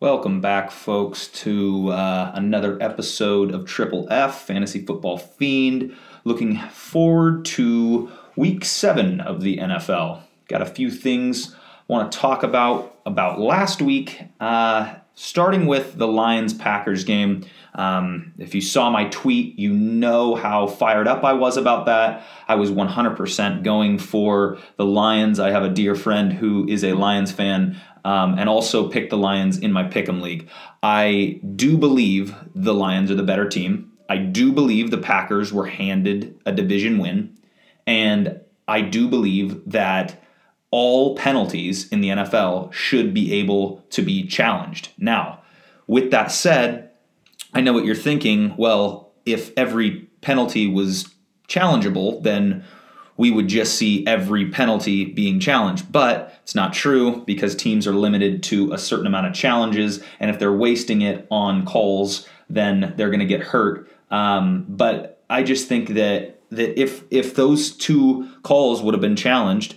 Welcome 0.00 0.40
back, 0.40 0.70
folks, 0.70 1.26
to 1.26 1.88
uh, 1.88 2.30
another 2.32 2.80
episode 2.80 3.52
of 3.52 3.66
Triple 3.66 4.06
F 4.08 4.46
Fantasy 4.46 4.86
Football 4.86 5.18
Fiend. 5.18 5.92
Looking 6.22 6.56
forward 6.68 7.44
to 7.46 8.08
week 8.36 8.64
seven 8.64 9.20
of 9.20 9.40
the 9.40 9.56
NFL. 9.56 10.20
Got 10.46 10.62
a 10.62 10.66
few 10.66 10.92
things 10.92 11.52
I 11.52 11.58
want 11.88 12.12
to 12.12 12.16
talk 12.16 12.44
about 12.44 12.94
about 13.06 13.40
last 13.40 13.82
week, 13.82 14.22
uh, 14.38 14.94
starting 15.18 15.66
with 15.66 15.98
the 15.98 16.06
Lions 16.06 16.54
Packers 16.54 17.02
game. 17.02 17.44
Um, 17.74 18.34
if 18.38 18.54
you 18.54 18.60
saw 18.60 18.88
my 18.88 19.06
tweet, 19.06 19.58
you 19.58 19.72
know 19.72 20.36
how 20.36 20.68
fired 20.68 21.08
up 21.08 21.24
I 21.24 21.32
was 21.32 21.56
about 21.56 21.86
that. 21.86 22.24
I 22.46 22.54
was 22.54 22.70
100% 22.70 23.64
going 23.64 23.98
for 23.98 24.58
the 24.76 24.84
Lions. 24.84 25.40
I 25.40 25.50
have 25.50 25.64
a 25.64 25.70
dear 25.70 25.96
friend 25.96 26.32
who 26.32 26.68
is 26.68 26.84
a 26.84 26.92
Lions 26.92 27.32
fan 27.32 27.80
um, 28.04 28.38
and 28.38 28.48
also 28.48 28.88
picked 28.88 29.10
the 29.10 29.18
Lions 29.18 29.58
in 29.58 29.72
my 29.72 29.82
Pick'em 29.82 30.22
League. 30.22 30.48
I 30.84 31.40
do 31.56 31.76
believe 31.76 32.32
the 32.54 32.74
Lions 32.74 33.10
are 33.10 33.16
the 33.16 33.24
better 33.24 33.48
team. 33.48 33.90
I 34.08 34.18
do 34.18 34.52
believe 34.52 34.92
the 34.92 34.98
Packers 34.98 35.52
were 35.52 35.66
handed 35.66 36.38
a 36.46 36.52
division 36.52 36.96
win. 36.98 37.36
And 37.88 38.40
I 38.68 38.82
do 38.82 39.08
believe 39.08 39.62
that 39.66 40.22
all 40.70 41.16
penalties 41.16 41.88
in 41.88 42.00
the 42.00 42.08
NFL 42.08 42.72
should 42.72 43.14
be 43.14 43.32
able 43.34 43.84
to 43.90 44.02
be 44.02 44.26
challenged. 44.26 44.90
Now, 44.98 45.42
with 45.86 46.10
that 46.10 46.30
said, 46.30 46.90
I 47.54 47.60
know 47.60 47.72
what 47.72 47.84
you're 47.84 47.94
thinking. 47.94 48.54
Well, 48.56 49.12
if 49.24 49.52
every 49.56 50.08
penalty 50.20 50.66
was 50.66 51.14
challengeable, 51.48 52.22
then 52.22 52.64
we 53.16 53.30
would 53.30 53.48
just 53.48 53.74
see 53.74 54.06
every 54.06 54.48
penalty 54.50 55.04
being 55.04 55.40
challenged. 55.40 55.90
But 55.90 56.38
it's 56.42 56.54
not 56.54 56.72
true 56.72 57.24
because 57.26 57.54
teams 57.54 57.86
are 57.86 57.92
limited 57.92 58.42
to 58.44 58.72
a 58.72 58.78
certain 58.78 59.06
amount 59.06 59.26
of 59.26 59.34
challenges, 59.34 60.02
and 60.20 60.30
if 60.30 60.38
they're 60.38 60.52
wasting 60.52 61.02
it 61.02 61.26
on 61.30 61.66
calls, 61.66 62.28
then 62.48 62.94
they're 62.96 63.10
going 63.10 63.20
to 63.20 63.26
get 63.26 63.40
hurt. 63.40 63.90
Um, 64.10 64.66
but 64.68 65.22
I 65.28 65.42
just 65.42 65.68
think 65.68 65.90
that 65.90 66.40
that 66.50 66.80
if 66.80 67.02
if 67.10 67.34
those 67.34 67.72
two 67.72 68.28
calls 68.42 68.80
would 68.82 68.94
have 68.94 69.02
been 69.02 69.16
challenged, 69.16 69.76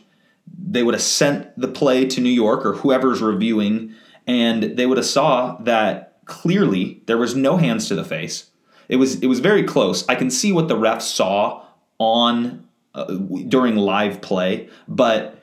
they 0.72 0.84
would 0.84 0.94
have 0.94 1.02
sent 1.02 1.60
the 1.60 1.68
play 1.68 2.06
to 2.06 2.22
New 2.22 2.30
York 2.30 2.66
or 2.66 2.74
whoever's 2.74 3.22
reviewing, 3.22 3.94
and 4.26 4.64
they 4.64 4.86
would 4.86 4.98
have 4.98 5.06
saw 5.06 5.58
that 5.58 6.20
clearly 6.26 7.04
there 7.08 7.18
was 7.18 7.36
no 7.36 7.58
hands 7.58 7.88
to 7.90 7.96
the 7.96 8.06
face. 8.06 8.50
It 8.88 8.96
was 8.96 9.22
it 9.22 9.28
was 9.28 9.40
very 9.40 9.64
close. 9.64 10.08
I 10.08 10.16
can 10.16 10.30
see 10.30 10.52
what 10.52 10.68
the 10.68 10.76
refs 10.76 11.04
saw 11.04 11.66
on 11.98 12.68
uh, 12.96 13.06
during 13.48 13.76
live 13.76 14.22
play, 14.22 14.70
but 14.88 15.38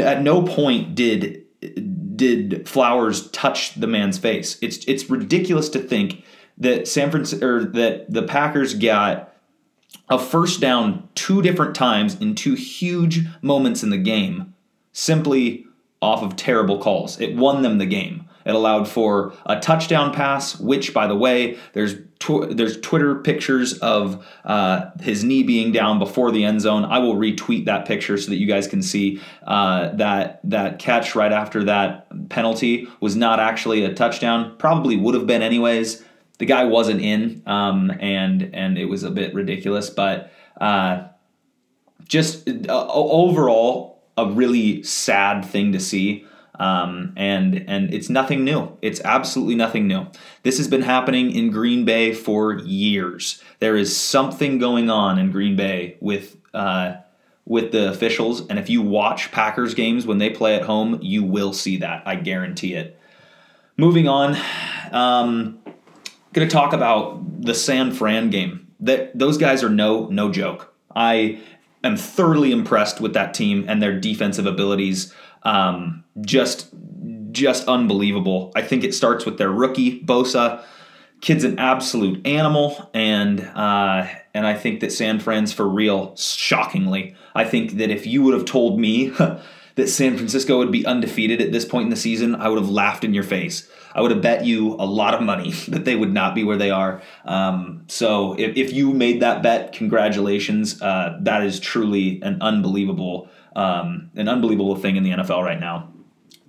at 0.00 0.22
no 0.22 0.42
point 0.42 0.94
did 0.94 1.44
did 2.16 2.68
Flowers 2.68 3.28
touch 3.30 3.74
the 3.74 3.86
man's 3.88 4.18
face. 4.18 4.58
It's 4.62 4.84
it's 4.86 5.10
ridiculous 5.10 5.68
to 5.70 5.80
think 5.80 6.24
that 6.58 6.86
San 6.86 7.10
Francisco 7.10 7.46
or 7.46 7.64
that 7.64 8.12
the 8.12 8.22
Packers 8.22 8.74
got 8.74 9.33
a 10.08 10.18
first 10.18 10.60
down 10.60 11.08
two 11.14 11.42
different 11.42 11.74
times 11.74 12.14
in 12.20 12.34
two 12.34 12.54
huge 12.54 13.26
moments 13.42 13.82
in 13.82 13.90
the 13.90 13.98
game 13.98 14.54
simply 14.92 15.66
off 16.00 16.22
of 16.22 16.36
terrible 16.36 16.78
calls. 16.78 17.20
It 17.20 17.34
won 17.36 17.62
them 17.62 17.78
the 17.78 17.86
game. 17.86 18.28
It 18.44 18.54
allowed 18.54 18.86
for 18.88 19.32
a 19.46 19.58
touchdown 19.58 20.12
pass, 20.12 20.60
which, 20.60 20.92
by 20.92 21.06
the 21.06 21.14
way, 21.14 21.56
there's 21.72 21.94
tw- 22.18 22.50
there's 22.50 22.78
Twitter 22.80 23.14
pictures 23.14 23.78
of 23.78 24.26
uh, 24.44 24.90
his 25.00 25.24
knee 25.24 25.42
being 25.42 25.72
down 25.72 25.98
before 25.98 26.30
the 26.30 26.44
end 26.44 26.60
zone. 26.60 26.84
I 26.84 26.98
will 26.98 27.14
retweet 27.14 27.64
that 27.64 27.86
picture 27.86 28.18
so 28.18 28.30
that 28.30 28.36
you 28.36 28.46
guys 28.46 28.66
can 28.66 28.82
see 28.82 29.20
uh, 29.46 29.90
that 29.96 30.40
that 30.44 30.78
catch 30.78 31.14
right 31.14 31.32
after 31.32 31.64
that 31.64 32.06
penalty 32.28 32.86
was 33.00 33.16
not 33.16 33.40
actually 33.40 33.82
a 33.82 33.94
touchdown. 33.94 34.56
Probably 34.58 34.96
would 34.96 35.14
have 35.14 35.26
been 35.26 35.40
anyways. 35.42 36.04
The 36.38 36.46
guy 36.46 36.64
wasn't 36.64 37.00
in, 37.00 37.42
um, 37.46 37.92
and 38.00 38.50
and 38.54 38.76
it 38.76 38.86
was 38.86 39.04
a 39.04 39.10
bit 39.10 39.34
ridiculous, 39.34 39.88
but 39.90 40.32
uh, 40.60 41.08
just 42.06 42.48
uh, 42.48 42.88
overall 42.88 44.02
a 44.16 44.26
really 44.26 44.82
sad 44.82 45.44
thing 45.44 45.72
to 45.72 45.80
see. 45.80 46.26
Um, 46.56 47.14
and 47.16 47.64
and 47.68 47.92
it's 47.92 48.08
nothing 48.08 48.44
new. 48.44 48.76
It's 48.80 49.00
absolutely 49.00 49.56
nothing 49.56 49.88
new. 49.88 50.06
This 50.44 50.58
has 50.58 50.68
been 50.68 50.82
happening 50.82 51.32
in 51.32 51.50
Green 51.50 51.84
Bay 51.84 52.14
for 52.14 52.54
years. 52.58 53.42
There 53.58 53.76
is 53.76 53.96
something 53.96 54.58
going 54.58 54.88
on 54.88 55.18
in 55.18 55.32
Green 55.32 55.56
Bay 55.56 55.96
with 56.00 56.36
uh, 56.54 56.96
with 57.44 57.72
the 57.72 57.90
officials, 57.90 58.46
and 58.46 58.58
if 58.58 58.70
you 58.70 58.82
watch 58.82 59.32
Packers 59.32 59.74
games 59.74 60.06
when 60.06 60.18
they 60.18 60.30
play 60.30 60.54
at 60.54 60.62
home, 60.62 61.00
you 61.02 61.24
will 61.24 61.52
see 61.52 61.78
that. 61.78 62.04
I 62.06 62.14
guarantee 62.14 62.74
it. 62.74 62.98
Moving 63.76 64.06
on, 64.06 64.36
um, 64.92 65.58
going 66.34 66.46
to 66.46 66.52
talk 66.52 66.72
about 66.72 67.42
the 67.42 67.54
San 67.54 67.92
Fran 67.92 68.30
game. 68.30 68.66
That 68.80 69.18
those 69.18 69.38
guys 69.38 69.62
are 69.62 69.70
no 69.70 70.08
no 70.08 70.30
joke. 70.30 70.74
I 70.94 71.40
am 71.82 71.96
thoroughly 71.96 72.52
impressed 72.52 73.00
with 73.00 73.14
that 73.14 73.32
team 73.32 73.64
and 73.68 73.82
their 73.82 73.98
defensive 73.98 74.46
abilities. 74.46 75.14
Um, 75.42 76.04
just 76.20 76.68
just 77.30 77.66
unbelievable. 77.68 78.52
I 78.54 78.62
think 78.62 78.84
it 78.84 78.94
starts 78.94 79.24
with 79.24 79.38
their 79.38 79.50
rookie 79.50 80.00
Bosa. 80.02 80.62
Kid's 81.20 81.44
an 81.44 81.58
absolute 81.58 82.26
animal, 82.26 82.90
and 82.92 83.40
uh, 83.40 84.06
and 84.34 84.46
I 84.46 84.54
think 84.54 84.80
that 84.80 84.92
San 84.92 85.20
Fran's 85.20 85.52
for 85.52 85.66
real. 85.66 86.14
Shockingly, 86.16 87.14
I 87.34 87.44
think 87.44 87.72
that 87.78 87.90
if 87.90 88.06
you 88.06 88.22
would 88.22 88.34
have 88.34 88.44
told 88.44 88.78
me 88.78 89.08
that 89.76 89.88
San 89.88 90.16
Francisco 90.16 90.58
would 90.58 90.72
be 90.72 90.84
undefeated 90.84 91.40
at 91.40 91.52
this 91.52 91.64
point 91.64 91.84
in 91.84 91.90
the 91.90 91.96
season, 91.96 92.34
I 92.34 92.48
would 92.48 92.58
have 92.58 92.70
laughed 92.70 93.04
in 93.04 93.14
your 93.14 93.24
face. 93.24 93.70
I 93.94 94.00
would 94.00 94.10
have 94.10 94.22
bet 94.22 94.44
you 94.44 94.74
a 94.74 94.86
lot 94.86 95.14
of 95.14 95.22
money 95.22 95.52
that 95.68 95.84
they 95.84 95.96
would 95.96 96.12
not 96.12 96.34
be 96.34 96.44
where 96.44 96.56
they 96.56 96.70
are. 96.70 97.02
Um, 97.24 97.84
so 97.88 98.34
if, 98.38 98.56
if 98.56 98.72
you 98.72 98.92
made 98.92 99.22
that 99.22 99.42
bet, 99.42 99.72
congratulations. 99.72 100.80
Uh, 100.82 101.18
that 101.22 101.44
is 101.44 101.60
truly 101.60 102.20
an 102.22 102.38
unbelievable 102.40 103.28
um, 103.56 104.10
an 104.16 104.28
unbelievable 104.28 104.74
thing 104.74 104.96
in 104.96 105.04
the 105.04 105.10
NFL 105.10 105.44
right 105.44 105.60
now. 105.60 105.88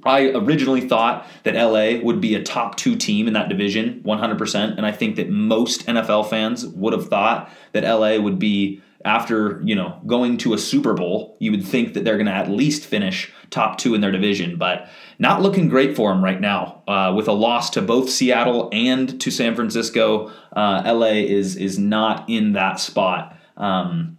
I 0.06 0.29
originally 0.29 0.81
thought 0.81 1.28
that 1.44 1.56
LA 1.56 2.00
would 2.03 2.22
be 2.22 2.35
a 2.35 2.44
top 2.44 2.78
two 2.78 2.95
team 2.95 3.28
in 3.28 3.33
that 3.33 3.50
division, 3.50 4.01
100%. 4.06 4.77
And 4.77 4.85
I 4.85 4.91
think 4.91 5.16
that 5.16 5.29
most 5.29 5.88
NFL 5.88 6.29
fans 6.29 6.66
would 6.67 6.94
have 6.94 7.07
thought 7.07 7.51
that 7.72 7.83
LA 7.83 8.22
would 8.22 8.38
be, 8.38 8.81
after, 9.05 9.61
you 9.63 9.75
know, 9.75 10.01
going 10.07 10.38
to 10.38 10.53
a 10.53 10.57
Super 10.57 10.93
Bowl, 10.93 11.38
you 11.39 11.51
would 11.51 11.66
think 11.66 11.93
that 11.93 12.03
they're 12.03 12.17
going 12.17 12.25
to 12.25 12.33
at 12.33 12.49
least 12.49 12.85
finish 12.85 13.31
top 13.51 13.77
two 13.77 13.93
in 13.93 14.01
their 14.01 14.11
division. 14.11 14.57
But 14.57 14.89
not 15.19 15.41
looking 15.41 15.69
great 15.69 15.95
for 15.95 16.11
them 16.11 16.23
right 16.23 16.41
now. 16.41 16.81
Uh, 16.88 17.13
with 17.15 17.27
a 17.27 17.31
loss 17.31 17.69
to 17.71 17.81
both 17.81 18.09
Seattle 18.09 18.69
and 18.73 19.21
to 19.21 19.29
San 19.29 19.55
Francisco, 19.55 20.31
uh, 20.53 20.81
LA 20.85 21.21
is, 21.21 21.55
is 21.55 21.77
not 21.77 22.27
in 22.27 22.53
that 22.53 22.79
spot. 22.79 23.38
Um, 23.55 24.17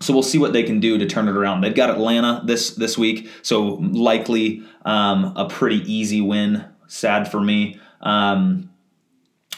so 0.00 0.12
we'll 0.12 0.22
see 0.22 0.38
what 0.38 0.52
they 0.52 0.62
can 0.62 0.80
do 0.80 0.98
to 0.98 1.06
turn 1.06 1.28
it 1.28 1.36
around. 1.36 1.60
They've 1.60 1.74
got 1.74 1.90
Atlanta 1.90 2.42
this 2.44 2.70
this 2.70 2.98
week, 2.98 3.30
so 3.42 3.74
likely 3.80 4.64
um, 4.84 5.32
a 5.36 5.48
pretty 5.48 5.80
easy 5.92 6.20
win. 6.20 6.64
Sad 6.88 7.30
for 7.30 7.40
me. 7.40 7.78
Um, 8.00 8.70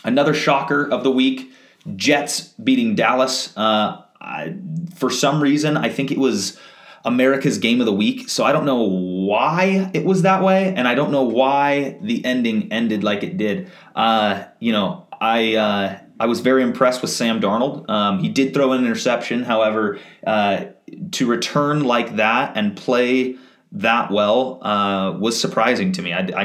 another 0.05 0.35
shocker 0.35 0.87
of 0.87 1.03
the 1.03 1.11
week: 1.11 1.51
Jets 1.97 2.49
beating 2.63 2.95
Dallas. 2.95 3.57
Uh, 3.57 4.04
I, 4.25 4.57
for 4.97 5.11
some 5.11 5.43
reason, 5.43 5.77
I 5.77 5.89
think 5.89 6.11
it 6.11 6.19
was 6.19 6.59
America's 7.05 7.59
game 7.59 7.81
of 7.81 7.87
the 7.87 7.93
week. 7.93 8.29
So 8.29 8.45
I 8.45 8.53
don't 8.53 8.65
know 8.65 8.83
why 8.83 9.91
it 9.93 10.05
was 10.05 10.23
that 10.23 10.43
way, 10.43 10.75
and 10.75 10.89
I 10.89 10.95
don't 10.95 11.13
know 11.13 11.25
why 11.25 11.99
the 12.01 12.25
ending 12.25 12.73
ended 12.73 13.05
like 13.05 13.23
it 13.23 13.37
did. 13.37 13.71
Uh, 13.95 14.45
you 14.59 14.73
know, 14.73 15.07
I 15.21 15.55
uh, 15.55 15.99
I 16.19 16.27
was 16.27 16.41
very 16.41 16.63
impressed 16.63 17.03
with 17.03 17.11
Sam 17.11 17.41
Darnold. 17.41 17.89
Um, 17.91 18.21
he 18.21 18.29
did 18.29 18.55
throw 18.55 18.73
an 18.73 18.85
interception, 18.85 19.43
however, 19.43 19.99
uh, 20.27 20.67
to 21.13 21.27
return 21.27 21.85
like 21.85 22.17
that 22.17 22.57
and 22.57 22.77
play 22.77 23.37
that 23.73 24.11
well 24.11 24.65
uh, 24.65 25.19
was 25.19 25.39
surprising 25.39 25.93
to 25.93 26.03
me. 26.03 26.13
I, 26.13 26.21
I, 26.21 26.45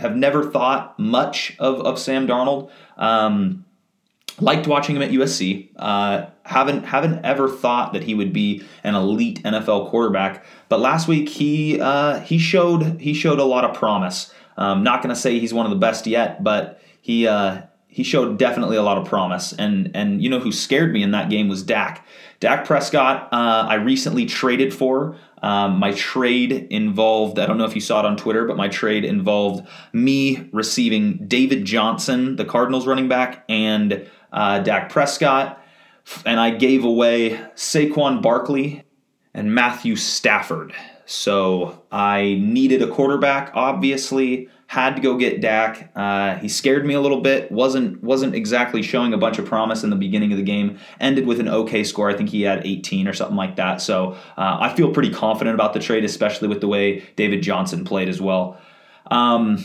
have 0.00 0.16
never 0.16 0.42
thought 0.42 0.98
much 0.98 1.54
of, 1.58 1.80
of 1.80 1.98
Sam 1.98 2.26
Darnold. 2.26 2.70
Um, 2.96 3.66
liked 4.40 4.66
watching 4.66 4.96
him 4.96 5.02
at 5.02 5.10
USC. 5.10 5.70
Uh, 5.76 6.26
haven't 6.44 6.84
haven't 6.84 7.24
ever 7.24 7.48
thought 7.48 7.92
that 7.92 8.04
he 8.04 8.14
would 8.14 8.32
be 8.32 8.64
an 8.82 8.94
elite 8.94 9.42
NFL 9.42 9.90
quarterback. 9.90 10.44
But 10.68 10.80
last 10.80 11.08
week 11.08 11.28
he 11.28 11.80
uh, 11.80 12.20
he 12.20 12.38
showed 12.38 13.00
he 13.00 13.14
showed 13.14 13.38
a 13.38 13.44
lot 13.44 13.64
of 13.64 13.74
promise. 13.74 14.32
Um, 14.56 14.82
not 14.82 15.02
going 15.02 15.14
to 15.14 15.20
say 15.20 15.38
he's 15.38 15.54
one 15.54 15.66
of 15.66 15.70
the 15.70 15.78
best 15.78 16.06
yet, 16.06 16.42
but 16.44 16.80
he 17.00 17.26
uh, 17.26 17.62
he 17.88 18.02
showed 18.02 18.38
definitely 18.38 18.76
a 18.76 18.82
lot 18.82 18.98
of 18.98 19.06
promise. 19.06 19.52
And 19.52 19.90
and 19.94 20.22
you 20.22 20.28
know 20.28 20.40
who 20.40 20.52
scared 20.52 20.92
me 20.92 21.02
in 21.02 21.10
that 21.12 21.30
game 21.30 21.48
was 21.48 21.62
Dak. 21.62 22.06
Dak 22.40 22.64
Prescott. 22.64 23.28
Uh, 23.32 23.66
I 23.68 23.74
recently 23.74 24.26
traded 24.26 24.72
for. 24.72 25.16
Um, 25.42 25.78
my 25.78 25.92
trade 25.92 26.52
involved. 26.70 27.38
I 27.38 27.46
don't 27.46 27.58
know 27.58 27.64
if 27.64 27.74
you 27.74 27.80
saw 27.80 28.00
it 28.00 28.06
on 28.06 28.16
Twitter, 28.16 28.46
but 28.46 28.56
my 28.56 28.68
trade 28.68 29.04
involved 29.04 29.66
me 29.92 30.48
receiving 30.52 31.26
David 31.26 31.64
Johnson, 31.64 32.36
the 32.36 32.44
Cardinals 32.44 32.86
running 32.86 33.08
back, 33.08 33.44
and 33.48 34.06
uh, 34.32 34.60
Dak 34.60 34.90
Prescott, 34.90 35.62
and 36.24 36.40
I 36.40 36.50
gave 36.50 36.84
away 36.84 37.40
Saquon 37.54 38.22
Barkley 38.22 38.84
and 39.34 39.54
Matthew 39.54 39.96
Stafford. 39.96 40.74
So 41.06 41.82
I 41.90 42.38
needed 42.40 42.82
a 42.82 42.86
quarterback, 42.86 43.50
obviously. 43.54 44.48
had 44.68 44.94
to 44.94 45.02
go 45.02 45.16
get 45.16 45.40
Dak. 45.40 45.90
Uh, 45.96 46.36
he 46.36 46.48
scared 46.48 46.86
me 46.86 46.94
a 46.94 47.00
little 47.00 47.20
bit. 47.20 47.50
wasn't 47.50 48.00
wasn't 48.00 48.36
exactly 48.36 48.82
showing 48.82 49.12
a 49.12 49.18
bunch 49.18 49.38
of 49.40 49.44
promise 49.44 49.82
in 49.82 49.90
the 49.90 49.96
beginning 49.96 50.30
of 50.30 50.38
the 50.38 50.44
game. 50.44 50.78
Ended 51.00 51.26
with 51.26 51.40
an 51.40 51.48
okay 51.48 51.82
score. 51.82 52.08
I 52.08 52.16
think 52.16 52.28
he 52.28 52.42
had 52.42 52.64
18 52.64 53.08
or 53.08 53.12
something 53.12 53.36
like 53.36 53.56
that. 53.56 53.80
So 53.80 54.12
uh, 54.38 54.58
I 54.60 54.72
feel 54.74 54.92
pretty 54.92 55.10
confident 55.10 55.54
about 55.54 55.72
the 55.72 55.80
trade, 55.80 56.04
especially 56.04 56.46
with 56.46 56.60
the 56.60 56.68
way 56.68 57.00
David 57.16 57.42
Johnson 57.42 57.84
played 57.84 58.08
as 58.08 58.20
well. 58.20 58.60
Um, 59.10 59.58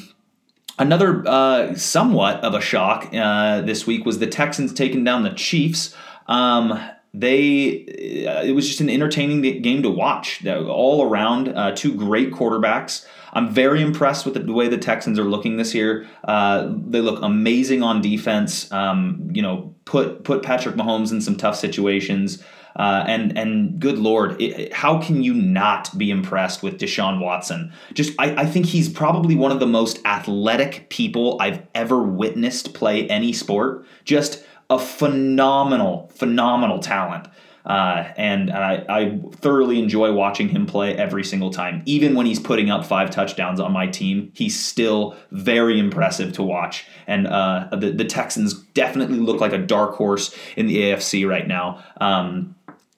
another 0.78 1.24
uh, 1.28 1.76
somewhat 1.76 2.44
of 2.44 2.54
a 2.54 2.62
shock 2.62 3.10
uh, 3.14 3.62
this 3.62 3.88
week 3.88 4.06
was 4.06 4.20
the 4.20 4.28
Texans 4.28 4.74
taking 4.74 5.04
down 5.04 5.24
the 5.24 5.32
Chiefs. 5.32 5.96
Um, 6.28 6.80
they 7.14 8.26
uh, 8.28 8.44
it 8.44 8.54
was 8.54 8.68
just 8.68 8.82
an 8.82 8.90
entertaining 8.90 9.62
game 9.62 9.82
to 9.84 9.90
watch 9.90 10.46
all 10.46 11.04
around 11.04 11.50
uh, 11.50 11.74
two 11.74 11.94
great 11.96 12.32
quarterbacks. 12.32 13.06
I'm 13.32 13.50
very 13.50 13.82
impressed 13.82 14.26
with 14.26 14.34
the, 14.34 14.54
way 14.54 14.70
the 14.70 14.78
texans 14.78 15.20
are 15.20 15.26
looking 15.26 15.58
this 15.58 15.74
year. 15.74 16.08
Uh, 16.24 16.74
they 16.88 17.02
look 17.02 17.22
amazing 17.22 17.84
on 17.84 18.02
defense. 18.02 18.72
Um, 18.72 19.30
you 19.34 19.42
know 19.42 19.74
put 19.86 20.24
put 20.24 20.44
patrick 20.44 20.76
mahomes 20.76 21.12
in 21.12 21.22
some 21.22 21.38
tough 21.38 21.56
situations 21.56 22.44
uh, 22.76 23.06
and 23.08 23.38
and 23.38 23.80
good 23.80 23.98
lord, 23.98 24.42
it, 24.42 24.74
how 24.74 25.02
can 25.02 25.24
you 25.24 25.34
not 25.34 25.98
be 25.98 26.12
impressed 26.12 26.62
with 26.62 26.80
Deshaun 26.80 27.20
Watson? 27.20 27.72
Just 27.94 28.14
I, 28.20 28.42
I 28.42 28.46
think 28.46 28.66
he's 28.66 28.90
probably 28.90 29.36
one 29.36 29.52
of 29.52 29.60
the 29.60 29.68
most 29.68 30.00
athletic 30.06 30.90
people 30.90 31.38
I've 31.40 31.66
ever 31.74 32.02
witnessed 32.02 32.74
play 32.74 33.08
any 33.08 33.34
sport. 33.34 33.86
Just 34.04 34.44
a 34.70 34.80
phenomenal, 34.80 36.12
phenomenal 36.16 36.80
talent. 36.80 37.28
Uh, 37.66 38.14
and 38.16 38.52
I, 38.52 38.86
I, 38.88 39.20
thoroughly 39.38 39.80
enjoy 39.80 40.14
watching 40.14 40.50
him 40.50 40.68
play 40.68 40.96
every 40.96 41.24
single 41.24 41.50
time. 41.50 41.82
Even 41.86 42.14
when 42.14 42.28
he's 42.28 42.40
putting 42.40 42.70
up 42.70 42.86
five 42.86 43.10
touchdowns 43.10 43.60
on 43.60 43.72
my 43.72 43.88
team, 43.88 44.32
he's 44.36 44.60
still 44.60 45.16
very 45.32 45.80
impressive 45.80 46.32
to 46.34 46.44
watch. 46.44 46.86
And 47.08 47.26
uh, 47.26 47.70
the, 47.72 47.92
the 47.92 48.06
Texans 48.06 48.54
definitely 48.54 49.18
look 49.18 49.42
like 49.42 49.52
a 49.52 49.58
dark 49.58 49.96
horse 49.96 50.38
in 50.56 50.68
the 50.68 50.78
AFC 50.78 51.28
right 51.28 51.48
now 51.48 51.84
um, 52.00 52.55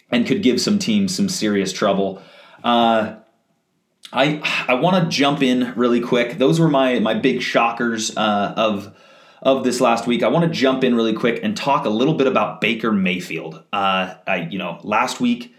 and 0.09 0.25
could 0.25 0.43
give 0.43 0.61
some 0.61 0.79
teams 0.79 1.15
some 1.15 1.29
serious 1.29 1.73
trouble. 1.73 2.21
Uh, 2.63 3.15
I 4.13 4.65
I 4.67 4.75
want 4.75 5.03
to 5.03 5.09
jump 5.09 5.41
in 5.41 5.73
really 5.75 6.01
quick. 6.01 6.37
Those 6.37 6.59
were 6.59 6.69
my 6.69 6.99
my 6.99 7.13
big 7.13 7.41
shockers 7.41 8.15
uh, 8.15 8.53
of 8.55 8.95
of 9.41 9.63
this 9.63 9.79
last 9.79 10.07
week, 10.07 10.23
I 10.23 10.27
want 10.29 10.45
to 10.45 10.51
jump 10.51 10.83
in 10.83 10.95
really 10.95 11.13
quick 11.13 11.39
and 11.43 11.55
talk 11.55 11.85
a 11.85 11.89
little 11.89 12.15
bit 12.15 12.27
about 12.27 12.61
Baker 12.61 12.91
Mayfield. 12.91 13.63
Uh, 13.71 14.15
I, 14.25 14.47
you 14.49 14.57
know, 14.57 14.79
last 14.83 15.19
week 15.19 15.55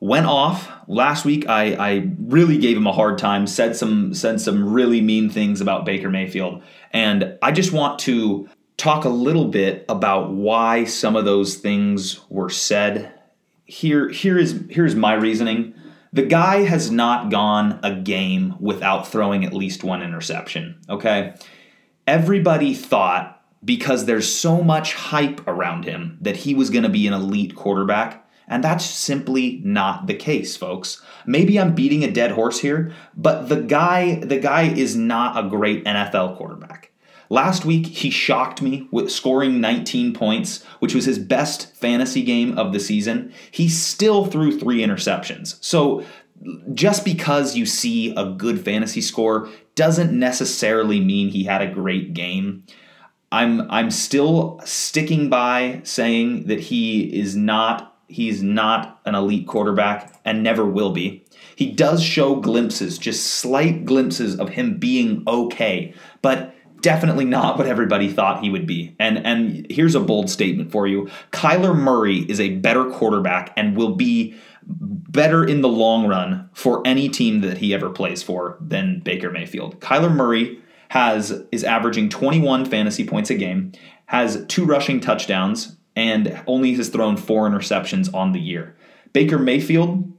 went 0.00 0.26
off. 0.26 0.70
Last 0.88 1.24
week, 1.24 1.48
I, 1.48 1.74
I 1.74 2.10
really 2.18 2.58
gave 2.58 2.76
him 2.76 2.86
a 2.86 2.92
hard 2.92 3.18
time. 3.18 3.46
Said 3.46 3.76
some 3.76 4.12
said 4.14 4.40
some 4.40 4.72
really 4.72 5.00
mean 5.00 5.30
things 5.30 5.60
about 5.60 5.84
Baker 5.84 6.10
Mayfield, 6.10 6.62
and 6.92 7.38
I 7.40 7.52
just 7.52 7.72
want 7.72 8.00
to 8.00 8.48
talk 8.76 9.04
a 9.04 9.10
little 9.10 9.46
bit 9.46 9.84
about 9.88 10.32
why 10.32 10.84
some 10.84 11.14
of 11.14 11.24
those 11.24 11.56
things 11.56 12.20
were 12.28 12.50
said. 12.50 13.12
Here, 13.64 14.08
here 14.08 14.38
is 14.38 14.64
here's 14.70 14.94
my 14.94 15.14
reasoning. 15.14 15.74
The 16.12 16.22
guy 16.22 16.64
has 16.64 16.90
not 16.90 17.30
gone 17.30 17.80
a 17.82 17.94
game 17.94 18.56
without 18.60 19.08
throwing 19.08 19.44
at 19.44 19.54
least 19.54 19.82
one 19.82 20.02
interception. 20.02 20.78
Okay 20.88 21.34
everybody 22.06 22.74
thought 22.74 23.40
because 23.64 24.04
there's 24.04 24.32
so 24.32 24.62
much 24.62 24.94
hype 24.94 25.46
around 25.46 25.84
him 25.84 26.18
that 26.20 26.36
he 26.36 26.54
was 26.54 26.70
going 26.70 26.82
to 26.82 26.88
be 26.88 27.06
an 27.06 27.12
elite 27.12 27.54
quarterback. 27.54 28.18
And 28.48 28.62
that's 28.62 28.84
simply 28.84 29.62
not 29.64 30.06
the 30.06 30.14
case, 30.14 30.56
folks. 30.56 31.00
Maybe 31.26 31.58
I'm 31.58 31.74
beating 31.74 32.02
a 32.02 32.10
dead 32.10 32.32
horse 32.32 32.58
here, 32.58 32.92
but 33.16 33.48
the 33.48 33.60
guy 33.60 34.16
the 34.16 34.40
guy 34.40 34.62
is 34.62 34.96
not 34.96 35.42
a 35.42 35.48
great 35.48 35.84
NFL 35.84 36.36
quarterback. 36.36 36.91
Last 37.32 37.64
week 37.64 37.86
he 37.86 38.10
shocked 38.10 38.60
me 38.60 38.86
with 38.90 39.10
scoring 39.10 39.58
19 39.58 40.12
points, 40.12 40.62
which 40.80 40.94
was 40.94 41.06
his 41.06 41.18
best 41.18 41.74
fantasy 41.74 42.22
game 42.22 42.58
of 42.58 42.74
the 42.74 42.78
season. 42.78 43.32
He 43.50 43.70
still 43.70 44.26
threw 44.26 44.58
3 44.58 44.80
interceptions. 44.80 45.56
So 45.64 46.04
just 46.74 47.06
because 47.06 47.56
you 47.56 47.64
see 47.64 48.14
a 48.16 48.26
good 48.26 48.62
fantasy 48.62 49.00
score 49.00 49.48
doesn't 49.76 50.12
necessarily 50.12 51.00
mean 51.00 51.30
he 51.30 51.44
had 51.44 51.62
a 51.62 51.72
great 51.72 52.12
game. 52.12 52.64
I'm 53.32 53.62
I'm 53.70 53.90
still 53.90 54.60
sticking 54.66 55.30
by 55.30 55.80
saying 55.84 56.48
that 56.48 56.60
he 56.60 57.18
is 57.18 57.34
not 57.34 57.96
he's 58.08 58.42
not 58.42 59.00
an 59.06 59.14
elite 59.14 59.46
quarterback 59.46 60.20
and 60.26 60.42
never 60.42 60.66
will 60.66 60.92
be. 60.92 61.24
He 61.56 61.72
does 61.72 62.02
show 62.02 62.36
glimpses, 62.36 62.98
just 62.98 63.24
slight 63.24 63.86
glimpses 63.86 64.38
of 64.38 64.50
him 64.50 64.76
being 64.76 65.22
okay, 65.26 65.94
but 66.20 66.54
definitely 66.82 67.24
not 67.24 67.56
what 67.56 67.66
everybody 67.66 68.08
thought 68.08 68.42
he 68.42 68.50
would 68.50 68.66
be. 68.66 68.94
And 68.98 69.24
and 69.26 69.66
here's 69.70 69.94
a 69.94 70.00
bold 70.00 70.28
statement 70.28 70.70
for 70.70 70.86
you. 70.86 71.08
Kyler 71.30 71.76
Murray 71.76 72.18
is 72.18 72.40
a 72.40 72.56
better 72.56 72.84
quarterback 72.90 73.52
and 73.56 73.76
will 73.76 73.94
be 73.94 74.34
better 74.66 75.44
in 75.44 75.60
the 75.60 75.68
long 75.68 76.06
run 76.06 76.48
for 76.52 76.82
any 76.84 77.08
team 77.08 77.40
that 77.40 77.58
he 77.58 77.72
ever 77.74 77.90
plays 77.90 78.22
for 78.22 78.56
than 78.60 79.00
Baker 79.00 79.30
Mayfield. 79.30 79.80
Kyler 79.80 80.14
Murray 80.14 80.58
has 80.90 81.42
is 81.50 81.64
averaging 81.64 82.08
21 82.08 82.66
fantasy 82.66 83.06
points 83.06 83.30
a 83.30 83.34
game, 83.34 83.72
has 84.06 84.44
two 84.46 84.64
rushing 84.64 85.00
touchdowns, 85.00 85.76
and 85.96 86.42
only 86.46 86.74
has 86.74 86.88
thrown 86.88 87.16
four 87.16 87.48
interceptions 87.48 88.12
on 88.14 88.32
the 88.32 88.40
year. 88.40 88.76
Baker 89.12 89.38
Mayfield 89.38 90.12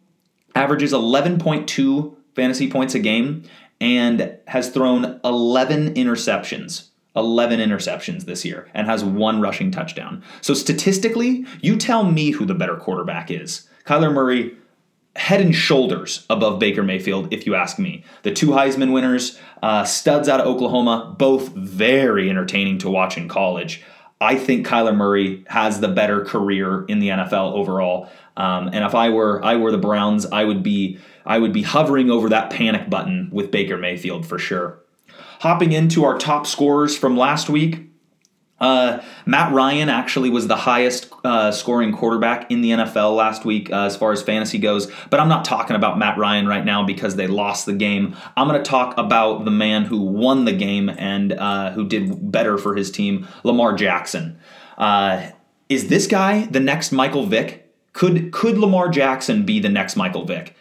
averages 0.55 0.93
11.2 0.93 2.15
fantasy 2.35 2.69
points 2.69 2.95
a 2.95 2.99
game 2.99 3.43
and 3.83 4.37
has 4.47 4.69
thrown 4.69 5.19
11 5.25 5.95
interceptions. 5.95 6.87
11 7.17 7.59
interceptions 7.59 8.25
this 8.25 8.43
year 8.43 8.67
and 8.73 8.87
has 8.87 9.03
one 9.03 9.39
rushing 9.39 9.69
touchdown. 9.69 10.23
So 10.41 10.55
statistically, 10.55 11.45
you 11.61 11.75
tell 11.75 12.05
me 12.05 12.31
who 12.31 12.45
the 12.45 12.55
better 12.55 12.75
quarterback 12.75 13.29
is. 13.29 13.69
Kyler 13.85 14.11
Murray, 14.11 14.57
head 15.15 15.41
and 15.41 15.53
shoulders 15.53 16.25
above 16.29 16.57
Baker 16.59 16.81
Mayfield, 16.81 17.31
if 17.31 17.45
you 17.45 17.53
ask 17.53 17.77
me. 17.77 18.03
The 18.23 18.31
two 18.31 18.47
Heisman 18.47 18.93
winners, 18.93 19.37
uh, 19.61 19.83
studs 19.83 20.27
out 20.27 20.39
of 20.39 20.47
Oklahoma, 20.47 21.15
both 21.19 21.49
very 21.49 22.31
entertaining 22.31 22.79
to 22.79 22.89
watch 22.89 23.15
in 23.17 23.27
college. 23.27 23.83
I 24.23 24.37
think 24.37 24.65
Kyler 24.65 24.95
Murray 24.95 25.43
has 25.47 25.81
the 25.81 25.89
better 25.89 26.23
career 26.23 26.85
in 26.85 26.99
the 26.99 27.09
NFL 27.09 27.53
overall. 27.53 28.09
Um, 28.37 28.67
and 28.67 28.85
if 28.85 28.95
I 28.95 29.09
were 29.09 29.43
I 29.43 29.57
were 29.57 29.71
the 29.71 29.77
Browns, 29.77 30.25
I 30.25 30.45
would 30.45 30.63
be 30.63 30.97
I 31.25 31.39
would 31.39 31.51
be 31.51 31.61
hovering 31.61 32.09
over 32.09 32.29
that 32.29 32.49
panic 32.49 32.89
button 32.89 33.29
with 33.31 33.51
Baker 33.51 33.77
Mayfield 33.77 34.25
for 34.25 34.39
sure. 34.39 34.79
Hopping 35.41 35.73
into 35.73 36.05
our 36.05 36.17
top 36.17 36.47
scorers 36.47 36.97
from 36.97 37.17
last 37.17 37.49
week, 37.49 37.81
uh, 38.63 39.03
Matt 39.25 39.51
Ryan 39.51 39.89
actually 39.89 40.29
was 40.29 40.47
the 40.47 40.55
highest 40.55 41.11
uh, 41.25 41.51
scoring 41.51 41.91
quarterback 41.91 42.49
in 42.49 42.61
the 42.61 42.71
NFL 42.71 43.13
last 43.13 43.43
week 43.43 43.69
uh, 43.69 43.83
as 43.83 43.97
far 43.97 44.13
as 44.13 44.23
fantasy 44.23 44.57
goes. 44.57 44.89
But 45.09 45.19
I'm 45.19 45.27
not 45.27 45.43
talking 45.43 45.75
about 45.75 45.99
Matt 45.99 46.17
Ryan 46.17 46.47
right 46.47 46.63
now 46.63 46.85
because 46.85 47.17
they 47.17 47.27
lost 47.27 47.65
the 47.65 47.73
game. 47.73 48.15
I'm 48.37 48.47
going 48.47 48.63
to 48.63 48.67
talk 48.69 48.97
about 48.97 49.43
the 49.43 49.51
man 49.51 49.83
who 49.83 49.99
won 49.99 50.45
the 50.45 50.53
game 50.53 50.87
and 50.89 51.33
uh, 51.33 51.71
who 51.71 51.85
did 51.85 52.31
better 52.31 52.57
for 52.57 52.73
his 52.73 52.89
team, 52.89 53.27
Lamar 53.43 53.73
Jackson. 53.75 54.39
Uh, 54.77 55.31
is 55.67 55.89
this 55.89 56.07
guy 56.07 56.45
the 56.45 56.61
next 56.61 56.93
Michael 56.93 57.25
Vick? 57.25 57.69
Could 57.91 58.31
could 58.31 58.57
Lamar 58.57 58.87
Jackson 58.87 59.45
be 59.45 59.59
the 59.59 59.69
next 59.69 59.97
Michael 59.97 60.23
Vick? 60.23 60.55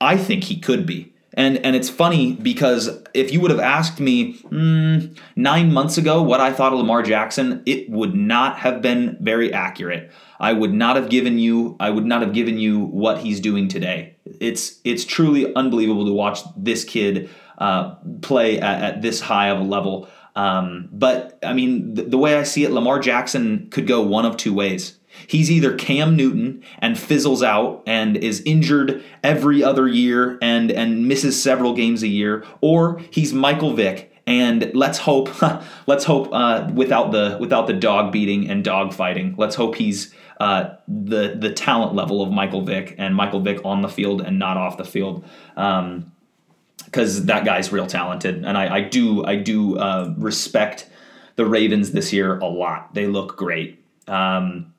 I 0.00 0.16
think 0.16 0.44
he 0.44 0.60
could 0.60 0.86
be. 0.86 1.11
And 1.34 1.58
and 1.58 1.74
it's 1.74 1.88
funny 1.88 2.34
because 2.34 3.02
if 3.14 3.32
you 3.32 3.40
would 3.40 3.50
have 3.50 3.60
asked 3.60 4.00
me 4.00 4.34
mm, 4.34 5.16
nine 5.34 5.72
months 5.72 5.96
ago 5.96 6.22
what 6.22 6.40
I 6.40 6.52
thought 6.52 6.72
of 6.72 6.78
Lamar 6.78 7.02
Jackson, 7.02 7.62
it 7.64 7.88
would 7.88 8.14
not 8.14 8.58
have 8.58 8.82
been 8.82 9.16
very 9.20 9.52
accurate. 9.52 10.10
I 10.38 10.52
would 10.52 10.74
not 10.74 10.96
have 10.96 11.08
given 11.08 11.38
you 11.38 11.76
I 11.80 11.90
would 11.90 12.04
not 12.04 12.20
have 12.20 12.34
given 12.34 12.58
you 12.58 12.80
what 12.80 13.18
he's 13.18 13.40
doing 13.40 13.68
today. 13.68 14.16
It's 14.40 14.80
it's 14.84 15.04
truly 15.04 15.54
unbelievable 15.54 16.04
to 16.06 16.12
watch 16.12 16.40
this 16.56 16.84
kid 16.84 17.30
uh, 17.58 17.94
play 18.20 18.58
at, 18.60 18.82
at, 18.82 19.02
this 19.02 19.20
high 19.20 19.48
of 19.48 19.60
a 19.60 19.62
level. 19.62 20.08
Um, 20.34 20.88
but 20.90 21.38
I 21.44 21.52
mean, 21.52 21.94
the, 21.94 22.02
the 22.02 22.18
way 22.18 22.36
I 22.36 22.42
see 22.42 22.64
it, 22.64 22.72
Lamar 22.72 22.98
Jackson 22.98 23.68
could 23.70 23.86
go 23.86 24.02
one 24.02 24.24
of 24.24 24.36
two 24.36 24.52
ways. 24.52 24.98
He's 25.26 25.50
either 25.50 25.74
Cam 25.76 26.16
Newton 26.16 26.62
and 26.78 26.98
fizzles 26.98 27.42
out 27.42 27.82
and 27.86 28.16
is 28.16 28.42
injured 28.44 29.02
every 29.22 29.62
other 29.62 29.88
year 29.88 30.38
and, 30.42 30.70
and 30.70 31.08
misses 31.08 31.40
several 31.42 31.74
games 31.74 32.02
a 32.02 32.08
year, 32.08 32.44
or 32.60 33.00
he's 33.10 33.32
Michael 33.32 33.74
Vick 33.74 34.12
and 34.26 34.70
let's 34.74 34.98
hope 34.98 35.30
let's 35.86 36.04
hope 36.04 36.28
uh, 36.32 36.70
without 36.74 37.12
the 37.12 37.36
without 37.40 37.66
the 37.66 37.72
dog 37.72 38.12
beating 38.12 38.48
and 38.48 38.64
dog 38.64 38.92
fighting. 38.92 39.34
Let's 39.36 39.54
hope 39.54 39.74
he's 39.76 40.14
uh, 40.40 40.76
the 40.86 41.36
the 41.38 41.52
talent 41.52 41.94
level 41.94 42.22
of 42.22 42.30
Michael 42.30 42.62
Vick 42.62 42.94
and 42.98 43.14
Michael 43.14 43.40
Vick 43.40 43.60
on 43.64 43.82
the 43.82 43.88
field 43.88 44.20
and 44.20 44.38
not 44.38 44.56
off 44.56 44.76
the 44.76 44.84
field. 44.84 45.24
because 45.54 47.20
um, 47.20 47.26
that 47.26 47.44
guy's 47.44 47.72
real 47.72 47.86
talented, 47.86 48.44
and 48.44 48.56
I, 48.56 48.76
I 48.76 48.80
do 48.82 49.24
I 49.24 49.36
do 49.36 49.78
uh, 49.78 50.14
respect 50.16 50.88
the 51.36 51.46
Ravens 51.46 51.92
this 51.92 52.12
year 52.12 52.38
a 52.38 52.46
lot. 52.46 52.94
They 52.94 53.06
look 53.06 53.36
great. 53.36 53.82
Um, 54.06 54.74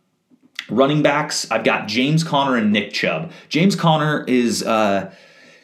Running 0.70 1.02
backs, 1.04 1.50
I've 1.52 1.64
got 1.64 1.88
James 1.88 2.24
Conner 2.24 2.56
and 2.56 2.72
Nick 2.72 2.94
Chubb. 2.94 3.32
James 3.50 3.76
Conner 3.76 4.24
is 4.28 4.64
uh, 4.64 5.14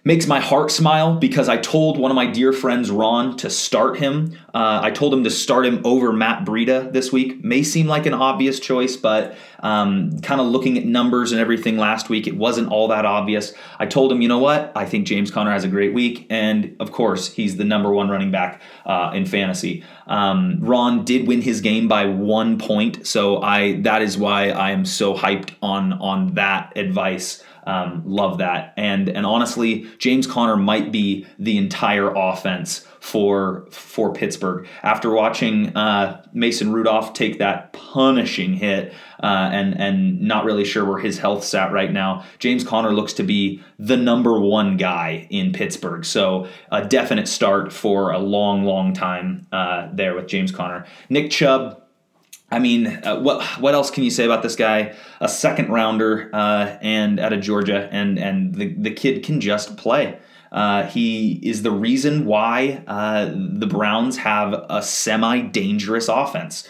makes 0.10 0.26
my 0.26 0.40
heart 0.40 0.72
smile 0.72 1.14
because 1.14 1.48
I 1.48 1.58
told 1.58 2.00
one 2.00 2.10
of 2.10 2.16
my 2.16 2.26
dear 2.26 2.52
friends, 2.52 2.90
Ron, 2.90 3.38
to 3.38 3.48
start 3.48 4.00
him. 4.00 4.36
Uh, 4.56 4.80
I 4.82 4.90
told 4.90 5.14
him 5.14 5.24
to 5.24 5.30
start 5.30 5.68
him 5.68 5.82
over 5.86 6.12
Matt 6.12 6.46
Breida 6.46 6.92
this 6.92 7.12
week. 7.12 7.44
May 7.44 7.62
seem 7.62 7.86
like 7.86 8.08
an 8.08 8.16
obvious 8.16 8.60
choice, 8.60 8.98
but 8.98 9.38
um, 9.60 10.18
kind 10.22 10.42
of 10.42 10.48
looking 10.48 10.80
at 10.80 10.86
numbers 10.86 11.32
and 11.32 11.40
everything 11.40 11.78
last 11.78 12.10
week, 12.10 12.26
it 12.26 12.36
wasn't 12.36 12.72
all 12.72 12.88
that 12.88 13.06
obvious. 13.06 13.54
I 13.78 13.86
told 13.86 14.12
him, 14.12 14.24
you 14.24 14.28
know 14.28 14.40
what? 14.40 14.72
I 14.76 14.88
think 14.88 15.06
James 15.06 15.30
Conner 15.30 15.52
has 15.52 15.64
a 15.64 15.68
great 15.68 15.94
week. 15.94 16.26
And 16.32 16.76
of 16.80 16.92
course, 16.92 17.32
he's 17.32 17.58
the 17.58 17.64
number 17.64 17.92
one 17.92 18.10
running 18.10 18.32
back 18.32 18.64
uh, 18.88 19.12
in 19.14 19.28
fantasy. 19.28 19.84
Um, 20.08 20.58
Ron 20.60 21.06
did 21.06 21.28
win 21.28 21.44
his 21.44 21.62
game 21.62 21.88
by 21.88 22.08
one 22.08 22.58
point. 22.58 23.06
So 23.06 23.44
I 23.44 23.82
that 23.82 24.02
is 24.02 24.18
why 24.18 24.50
I 24.50 24.72
am 24.72 24.86
so 24.86 25.14
hyped 25.14 25.52
on, 25.62 25.94
on 25.94 26.34
that 26.34 26.74
advice. 26.76 27.44
Um, 27.66 28.04
love 28.06 28.40
that. 28.40 28.74
And 28.78 29.10
and 29.10 29.26
honestly, 29.26 29.88
James 29.98 30.28
Conner 30.28 30.56
might 30.56 30.92
be 30.92 31.26
the 31.38 31.58
entire 31.58 32.14
offense 32.14 32.86
for 33.00 33.68
for 33.72 34.14
Pittsburgh. 34.14 34.68
After 34.84 35.12
watching 35.12 35.76
uh, 35.76 36.24
Mason 36.34 36.72
Rudolph 36.72 37.14
take 37.14 37.40
that 37.40 37.74
punishing 37.74 38.54
hit 38.54 38.94
uh, 39.22 39.50
and 39.52 39.80
and 39.80 40.22
not 40.22 40.46
really 40.46 40.66
sure 40.66 40.86
where 40.86 41.00
his 41.00 41.20
health 41.20 41.44
sat 41.44 41.72
right 41.72 41.92
now, 41.92 42.26
James 42.40 42.64
Conner 42.64 42.92
looks 42.92 43.14
to 43.14 43.24
be 43.24 43.64
the 43.78 43.98
number 43.98 44.40
one 44.40 44.78
guy 44.78 45.28
in 45.30 45.54
Pittsburgh. 45.54 46.06
So 46.06 46.48
a 46.72 46.86
definite 46.86 47.28
start 47.28 47.72
for 47.72 48.12
a 48.12 48.20
long, 48.20 48.64
long 48.66 48.94
time 48.94 49.48
uh, 49.52 49.90
there 49.94 50.16
with 50.16 50.28
James 50.28 50.52
Conner. 50.52 50.86
Nick 51.10 51.32
Chubb 51.32 51.82
I 52.52 52.60
mean, 52.60 52.88
uh, 52.88 53.20
what 53.20 53.44
what 53.60 53.74
else 53.74 53.92
can 53.92 54.04
you 54.04 54.10
say 54.10 54.26
about 54.26 54.42
this 54.42 54.56
guy? 54.56 54.96
A 55.20 55.30
second 55.30 55.70
rounder 55.70 56.30
uh, 56.34 56.78
and 56.82 57.20
out 57.20 57.34
of 57.34 57.42
Georgia, 57.42 57.88
and 57.92 58.18
and 58.18 58.56
the 58.56 58.74
the 58.74 58.92
kid 58.92 59.24
can 59.24 59.40
just 59.40 59.78
play. 59.78 60.20
Uh, 60.52 60.84
he 60.84 61.34
is 61.44 61.62
the 61.62 61.72
reason 61.72 62.26
why 62.26 62.84
uh, 62.88 63.32
the 63.34 63.68
Browns 63.68 64.18
have 64.18 64.54
a 64.70 64.82
semi 64.82 65.42
dangerous 65.42 66.08
offense. 66.08 66.68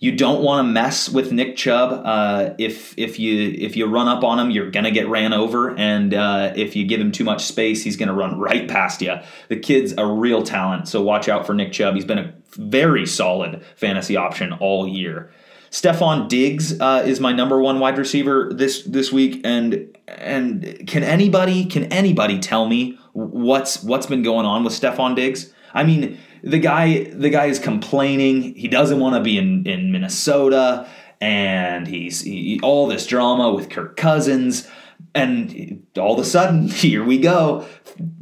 You 0.00 0.10
don't 0.10 0.42
want 0.42 0.66
to 0.66 0.72
mess 0.72 1.08
with 1.08 1.30
Nick 1.30 1.56
Chubb. 1.56 2.02
Uh, 2.04 2.54
if 2.58 2.98
if 2.98 3.20
you 3.20 3.54
if 3.56 3.76
you 3.76 3.86
run 3.86 4.08
up 4.08 4.24
on 4.24 4.40
him, 4.40 4.50
you're 4.50 4.72
gonna 4.72 4.90
get 4.90 5.08
ran 5.08 5.32
over, 5.32 5.76
and 5.78 6.12
uh, 6.12 6.52
if 6.56 6.74
you 6.74 6.84
give 6.84 7.00
him 7.00 7.12
too 7.12 7.22
much 7.22 7.44
space, 7.44 7.84
he's 7.84 7.96
gonna 7.96 8.12
run 8.12 8.40
right 8.40 8.68
past 8.68 9.00
you. 9.00 9.14
The 9.48 9.56
kid's 9.60 9.94
a 9.96 10.04
real 10.04 10.42
talent, 10.42 10.88
so 10.88 11.00
watch 11.00 11.28
out 11.28 11.46
for 11.46 11.54
Nick 11.54 11.70
Chubb. 11.70 11.94
He's 11.94 12.04
been 12.04 12.18
a 12.18 12.34
very 12.56 13.06
solid 13.06 13.64
fantasy 13.76 14.16
option 14.16 14.52
all 14.52 14.86
year. 14.86 15.32
Stefon 15.70 16.28
Diggs 16.28 16.78
uh, 16.80 17.02
is 17.06 17.18
my 17.18 17.32
number 17.32 17.60
one 17.60 17.80
wide 17.80 17.96
receiver 17.96 18.50
this 18.52 18.82
this 18.82 19.10
week, 19.10 19.40
and 19.42 19.96
and 20.06 20.84
can 20.86 21.02
anybody 21.02 21.64
can 21.64 21.84
anybody 21.84 22.38
tell 22.38 22.66
me 22.66 22.98
what's 23.14 23.82
what's 23.82 24.04
been 24.04 24.22
going 24.22 24.44
on 24.44 24.64
with 24.64 24.74
Stefon 24.74 25.16
Diggs? 25.16 25.52
I 25.72 25.84
mean, 25.84 26.18
the 26.42 26.58
guy 26.58 27.04
the 27.04 27.30
guy 27.30 27.46
is 27.46 27.58
complaining. 27.58 28.54
He 28.54 28.68
doesn't 28.68 29.00
want 29.00 29.14
to 29.14 29.22
be 29.22 29.38
in 29.38 29.66
in 29.66 29.92
Minnesota, 29.92 30.86
and 31.22 31.86
he's 31.86 32.20
he, 32.20 32.60
all 32.62 32.86
this 32.86 33.06
drama 33.06 33.50
with 33.52 33.70
Kirk 33.70 33.96
Cousins. 33.96 34.68
And 35.14 35.86
all 35.98 36.14
of 36.14 36.20
a 36.20 36.24
sudden, 36.24 36.68
here 36.68 37.04
we 37.04 37.18
go. 37.18 37.66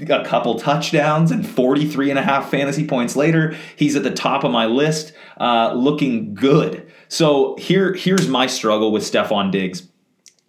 A 0.08 0.24
couple 0.24 0.58
touchdowns 0.58 1.30
and 1.30 1.46
43 1.46 2.10
and 2.10 2.18
a 2.18 2.22
half 2.22 2.50
fantasy 2.50 2.86
points 2.86 3.16
later, 3.16 3.56
he's 3.76 3.96
at 3.96 4.02
the 4.02 4.10
top 4.10 4.44
of 4.44 4.50
my 4.50 4.66
list, 4.66 5.12
uh, 5.38 5.72
looking 5.74 6.34
good. 6.34 6.90
So 7.08 7.56
here, 7.58 7.94
here's 7.94 8.28
my 8.28 8.46
struggle 8.46 8.92
with 8.92 9.02
Stefon 9.02 9.50
Diggs. 9.50 9.88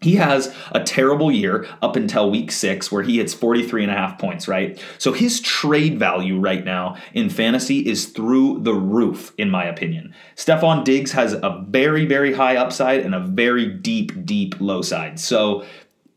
He 0.02 0.16
has 0.16 0.54
a 0.72 0.84
terrible 0.84 1.32
year 1.32 1.68
up 1.84 1.96
until 1.96 2.32
week 2.32 2.52
six, 2.52 2.92
where 2.92 3.04
he 3.04 3.18
hits 3.18 3.36
43 3.36 3.84
and 3.84 3.92
a 3.92 3.96
half 3.96 4.18
points, 4.18 4.48
right? 4.48 4.84
So 4.98 5.14
his 5.14 5.40
trade 5.40 6.00
value 6.00 6.40
right 6.40 6.66
now 6.66 6.98
in 7.14 7.30
fantasy 7.30 7.80
is 7.88 8.08
through 8.08 8.62
the 8.62 8.74
roof, 8.74 9.32
in 9.38 9.52
my 9.52 9.64
opinion. 9.64 10.16
Stefon 10.36 10.84
Diggs 10.84 11.12
has 11.12 11.34
a 11.34 11.64
very, 11.68 12.06
very 12.06 12.34
high 12.34 12.58
upside 12.58 13.02
and 13.02 13.14
a 13.14 13.20
very 13.20 13.68
deep, 13.68 14.26
deep 14.26 14.56
low 14.60 14.82
side. 14.82 15.20
So 15.20 15.66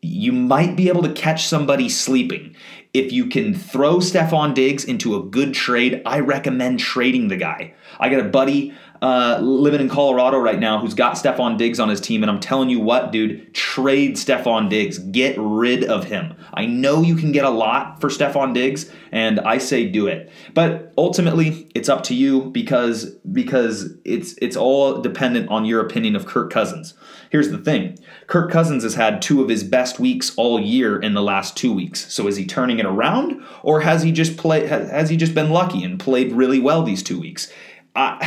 you 0.04 0.32
might 0.32 0.76
be 0.76 0.88
able 0.88 1.02
to 1.02 1.12
catch 1.12 1.46
somebody 1.46 1.88
sleeping. 1.88 2.54
If 2.92 3.10
you 3.10 3.26
can 3.26 3.54
throw 3.54 3.96
Stefon 3.96 4.54
Diggs 4.54 4.84
into 4.84 5.16
a 5.16 5.22
good 5.22 5.54
trade, 5.54 6.02
I 6.04 6.20
recommend 6.20 6.78
trading 6.78 7.28
the 7.28 7.36
guy. 7.36 7.74
I 7.98 8.08
got 8.08 8.20
a 8.20 8.28
buddy 8.28 8.74
uh, 9.02 9.38
living 9.42 9.80
in 9.80 9.88
Colorado 9.88 10.38
right 10.38 10.58
now 10.58 10.78
who's 10.78 10.94
got 10.94 11.16
Stefon 11.16 11.58
Diggs 11.58 11.80
on 11.80 11.88
his 11.88 12.00
team, 12.00 12.22
and 12.22 12.30
I'm 12.30 12.40
telling 12.40 12.70
you 12.70 12.80
what, 12.80 13.12
dude, 13.12 13.52
trade 13.54 14.16
Stefon 14.16 14.68
Diggs. 14.68 14.98
Get 14.98 15.36
rid 15.38 15.84
of 15.84 16.04
him. 16.04 16.34
I 16.54 16.66
know 16.66 17.02
you 17.02 17.16
can 17.16 17.32
get 17.32 17.44
a 17.44 17.50
lot 17.50 18.00
for 18.00 18.08
Stefon 18.08 18.54
Diggs, 18.54 18.90
and 19.12 19.40
I 19.40 19.58
say 19.58 19.86
do 19.88 20.06
it. 20.06 20.30
But 20.54 20.92
ultimately, 20.96 21.68
it's 21.74 21.88
up 21.88 22.02
to 22.04 22.14
you 22.14 22.50
because 22.50 23.10
because 23.32 23.92
it's 24.04 24.34
it's 24.40 24.56
all 24.56 25.00
dependent 25.00 25.50
on 25.50 25.64
your 25.64 25.80
opinion 25.80 26.16
of 26.16 26.26
Kirk 26.26 26.50
Cousins. 26.50 26.94
Here's 27.30 27.50
the 27.50 27.58
thing. 27.58 27.98
Kirk 28.28 28.50
Cousins 28.50 28.84
has 28.84 28.94
had 28.94 29.20
two 29.20 29.42
of 29.42 29.48
his 29.48 29.64
best 29.64 29.98
weeks 29.98 30.32
all 30.36 30.60
year 30.60 31.00
in 31.00 31.14
the 31.14 31.22
last 31.22 31.56
2 31.56 31.72
weeks. 31.72 32.12
So 32.12 32.28
is 32.28 32.36
he 32.36 32.46
turning 32.46 32.78
it 32.78 32.86
around 32.86 33.42
or 33.64 33.80
has 33.80 34.04
he 34.04 34.12
just 34.12 34.36
play 34.36 34.66
has 34.68 35.10
he 35.10 35.16
just 35.16 35.34
been 35.34 35.50
lucky 35.50 35.82
and 35.82 35.98
played 35.98 36.32
really 36.32 36.60
well 36.60 36.84
these 36.84 37.02
2 37.02 37.18
weeks? 37.18 37.52
Uh, 37.94 38.18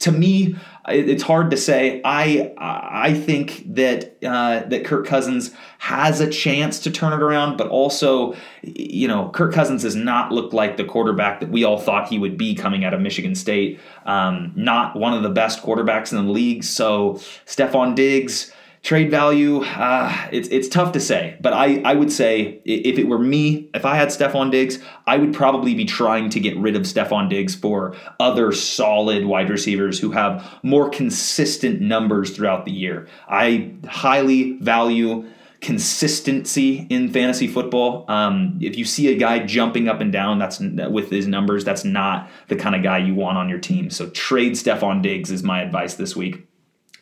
to 0.00 0.12
me, 0.12 0.56
it's 0.88 1.22
hard 1.22 1.50
to 1.50 1.56
say. 1.56 2.00
I 2.04 2.52
I 2.58 3.14
think 3.14 3.74
that 3.74 4.16
uh, 4.22 4.60
that 4.68 4.84
Kirk 4.84 5.06
Cousins 5.06 5.52
has 5.78 6.20
a 6.20 6.30
chance 6.30 6.80
to 6.80 6.90
turn 6.90 7.12
it 7.12 7.22
around, 7.22 7.56
but 7.56 7.68
also, 7.68 8.34
you 8.62 9.08
know, 9.08 9.30
Kirk 9.30 9.52
Cousins 9.52 9.82
does 9.82 9.96
not 9.96 10.32
look 10.32 10.52
like 10.52 10.76
the 10.76 10.84
quarterback 10.84 11.40
that 11.40 11.50
we 11.50 11.64
all 11.64 11.78
thought 11.78 12.08
he 12.08 12.18
would 12.18 12.36
be 12.36 12.54
coming 12.54 12.84
out 12.84 12.92
of 12.92 13.00
Michigan 13.00 13.34
State. 13.34 13.80
Um, 14.04 14.52
not 14.54 14.96
one 14.96 15.14
of 15.14 15.22
the 15.22 15.30
best 15.30 15.62
quarterbacks 15.62 16.12
in 16.12 16.26
the 16.26 16.32
league. 16.32 16.62
So 16.62 17.14
Stefon 17.46 17.94
Diggs 17.94 18.52
Trade 18.86 19.10
value, 19.10 19.64
uh, 19.64 20.28
it's 20.30 20.46
it's 20.46 20.68
tough 20.68 20.92
to 20.92 21.00
say, 21.00 21.36
but 21.40 21.52
I, 21.52 21.82
I 21.84 21.94
would 21.94 22.12
say 22.12 22.60
if 22.64 23.00
it 23.00 23.08
were 23.08 23.18
me, 23.18 23.68
if 23.74 23.84
I 23.84 23.96
had 23.96 24.10
Stefon 24.10 24.52
Diggs, 24.52 24.78
I 25.08 25.16
would 25.16 25.34
probably 25.34 25.74
be 25.74 25.84
trying 25.84 26.30
to 26.30 26.38
get 26.38 26.56
rid 26.56 26.76
of 26.76 26.82
Stefon 26.82 27.28
Diggs 27.28 27.56
for 27.56 27.96
other 28.20 28.52
solid 28.52 29.24
wide 29.24 29.50
receivers 29.50 29.98
who 29.98 30.12
have 30.12 30.60
more 30.62 30.88
consistent 30.88 31.80
numbers 31.80 32.30
throughout 32.30 32.64
the 32.64 32.70
year. 32.70 33.08
I 33.28 33.72
highly 33.88 34.52
value 34.60 35.28
consistency 35.60 36.86
in 36.88 37.12
fantasy 37.12 37.48
football. 37.48 38.04
Um, 38.06 38.56
if 38.62 38.78
you 38.78 38.84
see 38.84 39.12
a 39.12 39.16
guy 39.16 39.40
jumping 39.40 39.88
up 39.88 40.00
and 40.00 40.12
down, 40.12 40.38
that's 40.38 40.60
with 40.60 41.10
his 41.10 41.26
numbers, 41.26 41.64
that's 41.64 41.84
not 41.84 42.30
the 42.46 42.54
kind 42.54 42.76
of 42.76 42.84
guy 42.84 42.98
you 42.98 43.16
want 43.16 43.36
on 43.36 43.48
your 43.48 43.58
team. 43.58 43.90
So 43.90 44.10
trade 44.10 44.52
Stefon 44.52 45.02
Diggs 45.02 45.32
is 45.32 45.42
my 45.42 45.60
advice 45.60 45.94
this 45.94 46.14
week. 46.14 46.46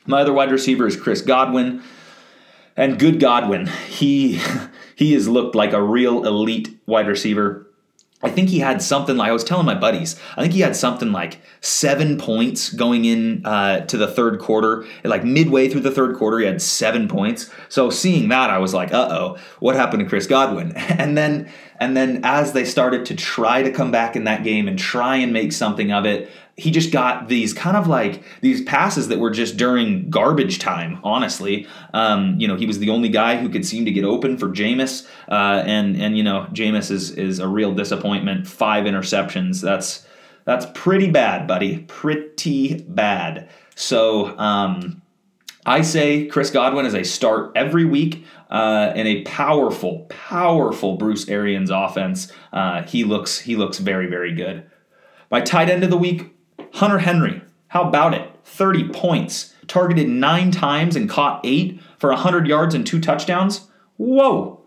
My 0.07 0.21
other 0.21 0.33
wide 0.33 0.51
receiver 0.51 0.87
is 0.87 0.97
Chris 0.97 1.23
Godwin. 1.23 1.83
And 2.77 2.99
good 2.99 3.21
Godwin, 3.21 3.67
he 3.89 4.41
he 4.97 5.13
has 5.13 5.29
looked 5.29 5.55
like 5.55 5.73
a 5.73 5.83
real 5.83 6.27
elite 6.27 6.77
wide 6.87 7.07
receiver. 7.07 7.67
I 8.23 8.31
think 8.31 8.49
he 8.49 8.59
had 8.59 8.81
something 8.81 9.19
like 9.19 9.29
I 9.29 9.33
was 9.33 9.45
telling 9.45 9.67
my 9.67 9.75
buddies. 9.75 10.19
I 10.35 10.41
think 10.41 10.55
he 10.55 10.61
had 10.61 10.75
something 10.75 11.13
like 11.13 11.41
seven 11.61 12.17
points 12.17 12.71
going 12.71 13.05
in 13.05 13.45
uh, 13.45 13.81
to 13.81 13.99
the 13.99 14.07
third 14.09 14.41
quarter. 14.41 14.87
Like 15.05 15.25
midway 15.25 15.69
through 15.69 15.83
the 15.83 15.91
third 15.91 16.17
quarter, 16.17 16.39
he 16.39 16.47
had 16.47 16.63
seven 16.63 17.07
points. 17.07 17.51
So 17.69 17.91
seeing 17.91 18.31
that, 18.31 18.49
I 18.49 18.59
was 18.59 18.73
like, 18.73 18.93
"Uh 18.93 19.09
oh, 19.11 19.39
what 19.61 19.77
happened 19.77 20.01
to 20.01 20.09
Chris 20.09 20.27
Godwin?" 20.27 20.73
And 21.05 21.17
then 21.19 21.53
and 21.79 21.97
then 21.97 22.21
as 22.25 22.55
they 22.55 22.65
started 22.65 23.05
to 23.07 23.15
try 23.15 23.63
to 23.63 23.71
come 23.71 23.91
back 23.91 24.17
in 24.17 24.25
that 24.25 24.43
game 24.43 24.69
and 24.69 24.79
try 24.79 25.17
and 25.17 25.33
make 25.33 25.53
something 25.53 25.93
of 25.93 26.07
it, 26.07 26.31
he 26.57 26.71
just 26.71 26.93
got 26.93 27.29
these 27.29 27.53
kind 27.53 27.77
of 27.77 27.89
like 27.89 28.23
these 28.41 28.63
passes 28.63 29.09
that 29.09 29.19
were 29.19 29.31
just 29.31 29.57
during 29.57 30.09
garbage 30.09 30.59
time. 30.59 31.01
Honestly, 31.03 31.67
um, 31.93 32.39
you 32.39 32.47
know, 32.47 32.57
he 32.57 32.67
was 32.67 32.79
the 32.79 32.91
only 32.91 33.09
guy 33.09 33.37
who 33.37 33.49
could 33.49 33.67
seem 33.67 33.85
to 33.85 33.91
get 33.91 34.05
open 34.05 34.39
for 34.39 34.49
Jameis, 34.49 35.07
uh, 35.29 35.63
and 35.67 36.01
and 36.01 36.17
you 36.17 36.23
know, 36.23 36.47
Jameis 36.53 36.91
is 36.91 37.11
is 37.13 37.41
a 37.41 37.49
real 37.49 37.75
disappointment. 37.75 38.47
Five 38.47 38.85
interceptions. 38.85 39.61
That's 39.61 40.07
that's 40.45 40.67
pretty 40.75 41.11
bad, 41.11 41.47
buddy. 41.47 41.79
Pretty 41.79 42.83
bad. 42.83 43.49
So. 43.75 44.39
Um, 44.39 45.01
I 45.67 45.81
say 45.81 46.27
Chris 46.27 46.51
Godwin 46.51 46.85
is 46.85 46.93
a 46.93 47.05
start 47.05 47.53
every 47.57 47.87
week 47.87 48.27
uh, 48.51 48.93
in 48.95 49.07
a 49.07 49.23
powerful, 49.23 50.01
powerful 50.11 50.99
Bruce 50.99 51.27
Arians 51.27 51.71
offense. 51.71 52.31
Uh, 52.53 52.83
he 52.83 53.03
looks 53.03 53.39
he 53.39 53.57
looks 53.57 53.79
very 53.79 54.07
very 54.07 54.35
good. 54.35 54.71
My 55.31 55.41
tight 55.41 55.71
end 55.71 55.83
of 55.83 55.89
the 55.89 55.97
week, 55.97 56.35
Hunter 56.75 56.99
Henry, 56.99 57.41
how 57.69 57.89
about 57.89 58.15
it? 58.15 58.29
30 58.45 58.89
points, 58.89 59.55
targeted 59.69 60.09
nine 60.09 60.51
times 60.51 60.97
and 60.97 61.09
caught 61.09 61.41
eight 61.45 61.81
for 61.99 62.11
100 62.11 62.49
yards 62.49 62.75
and 62.75 62.85
two 62.85 63.01
touchdowns. 63.01 63.69
Whoa! 63.97 64.61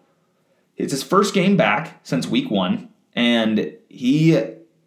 It's 0.77 0.93
his 0.93 1.03
first 1.03 1.33
game 1.33 1.57
back 1.57 1.99
since 2.03 2.25
week 2.25 2.49
one, 2.49 2.87
and 3.13 3.73
he, 3.89 4.41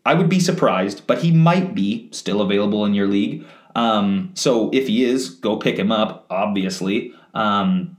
I 0.07 0.15
would 0.15 0.31
be 0.31 0.41
surprised, 0.41 1.07
but 1.07 1.19
he 1.19 1.31
might 1.31 1.75
be 1.75 2.09
still 2.11 2.41
available 2.41 2.87
in 2.87 2.95
your 2.95 3.07
league. 3.07 3.45
Um, 3.75 4.31
so 4.35 4.71
if 4.73 4.89
he 4.89 5.05
is, 5.05 5.29
go 5.29 5.57
pick 5.57 5.79
him 5.79 5.93
up. 5.93 6.27
Obviously, 6.31 7.12
um, 7.35 7.99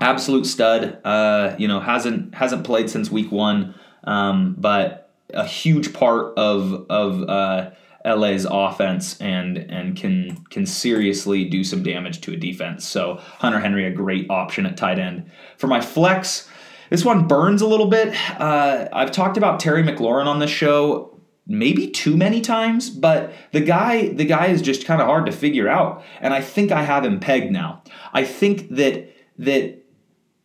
absolute 0.00 0.46
stud. 0.46 0.98
Uh, 1.04 1.54
you 1.58 1.68
know, 1.68 1.78
hasn't 1.78 2.34
hasn't 2.34 2.64
played 2.64 2.90
since 2.90 3.08
week 3.08 3.30
one. 3.30 3.74
um, 4.02 4.56
but 4.58 5.04
a 5.32 5.46
huge 5.46 5.92
part 5.92 6.36
of 6.36 6.86
of 6.90 7.22
uh, 7.28 7.70
LA's 8.08 8.46
offense 8.48 9.20
and 9.20 9.58
and 9.58 9.96
can 9.96 10.44
can 10.50 10.66
seriously 10.66 11.44
do 11.44 11.62
some 11.62 11.82
damage 11.82 12.20
to 12.22 12.32
a 12.32 12.36
defense. 12.36 12.86
So 12.86 13.16
Hunter 13.38 13.60
Henry 13.60 13.86
a 13.86 13.90
great 13.90 14.30
option 14.30 14.66
at 14.66 14.76
tight 14.76 14.98
end. 14.98 15.30
For 15.56 15.66
my 15.66 15.80
flex, 15.80 16.48
this 16.90 17.04
one 17.04 17.26
burns 17.26 17.62
a 17.62 17.66
little 17.66 17.88
bit. 17.88 18.14
Uh, 18.40 18.88
I've 18.92 19.10
talked 19.10 19.36
about 19.36 19.60
Terry 19.60 19.82
McLaurin 19.82 20.26
on 20.26 20.38
this 20.38 20.50
show 20.50 21.18
maybe 21.46 21.88
too 21.88 22.16
many 22.16 22.40
times, 22.42 22.90
but 22.90 23.32
the 23.52 23.60
guy 23.60 24.08
the 24.08 24.24
guy 24.24 24.46
is 24.46 24.62
just 24.62 24.86
kind 24.86 25.00
of 25.00 25.06
hard 25.06 25.26
to 25.26 25.32
figure 25.32 25.68
out, 25.68 26.04
and 26.20 26.34
I 26.34 26.40
think 26.40 26.70
I 26.70 26.82
have 26.82 27.04
him 27.04 27.20
pegged 27.20 27.50
now. 27.50 27.82
I 28.12 28.24
think 28.24 28.68
that 28.70 29.10
that 29.38 29.77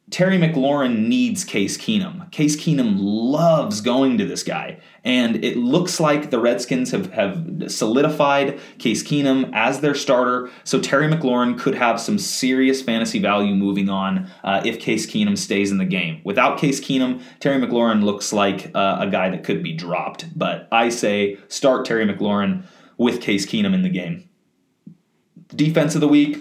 Terry 0.10 0.38
McLaurin 0.38 1.08
needs 1.08 1.44
Case 1.44 1.78
Keenum. 1.78 2.30
Case 2.32 2.56
Keenum 2.56 2.98
loves 3.00 3.82
going 3.82 4.18
to 4.18 4.26
this 4.26 4.44
guy. 4.44 4.80
And 5.04 5.44
it 5.44 5.58
looks 5.58 6.00
like 6.00 6.30
the 6.30 6.40
Redskins 6.40 6.92
have, 6.92 7.12
have 7.14 7.64
solidified 7.68 8.60
Case 8.78 9.02
Keenum 9.02 9.50
as 9.54 9.80
their 9.80 9.96
starter. 9.96 10.52
So 10.66 10.80
Terry 10.80 11.08
McLaurin 11.08 11.58
could 11.58 11.76
have 11.76 12.00
some 12.00 12.20
serious 12.20 12.82
fantasy 12.82 13.18
value 13.18 13.56
moving 13.56 13.90
on 13.90 14.30
uh, 14.44 14.62
if 14.64 14.80
Case 14.80 15.08
Keenum 15.08 15.38
stays 15.38 15.72
in 15.72 15.78
the 15.78 15.86
game. 15.86 16.22
Without 16.24 16.60
Case 16.60 16.80
Keenum, 16.80 17.24
Terry 17.40 17.60
McLaurin 17.60 18.04
looks 18.04 18.32
like 18.32 18.72
uh, 18.76 18.98
a 19.00 19.08
guy 19.08 19.30
that 19.30 19.44
could 19.44 19.64
be 19.64 19.74
dropped. 19.74 20.38
But 20.38 20.68
I 20.72 20.90
say 20.90 21.40
start 21.48 21.86
Terry 21.86 22.06
McLaurin 22.06 22.66
with 22.98 23.22
Case 23.22 23.46
Keenum 23.46 23.74
in 23.74 23.82
the 23.82 23.90
game. 23.90 24.30
Defense 25.48 25.96
of 25.96 26.02
the 26.02 26.08
week, 26.08 26.40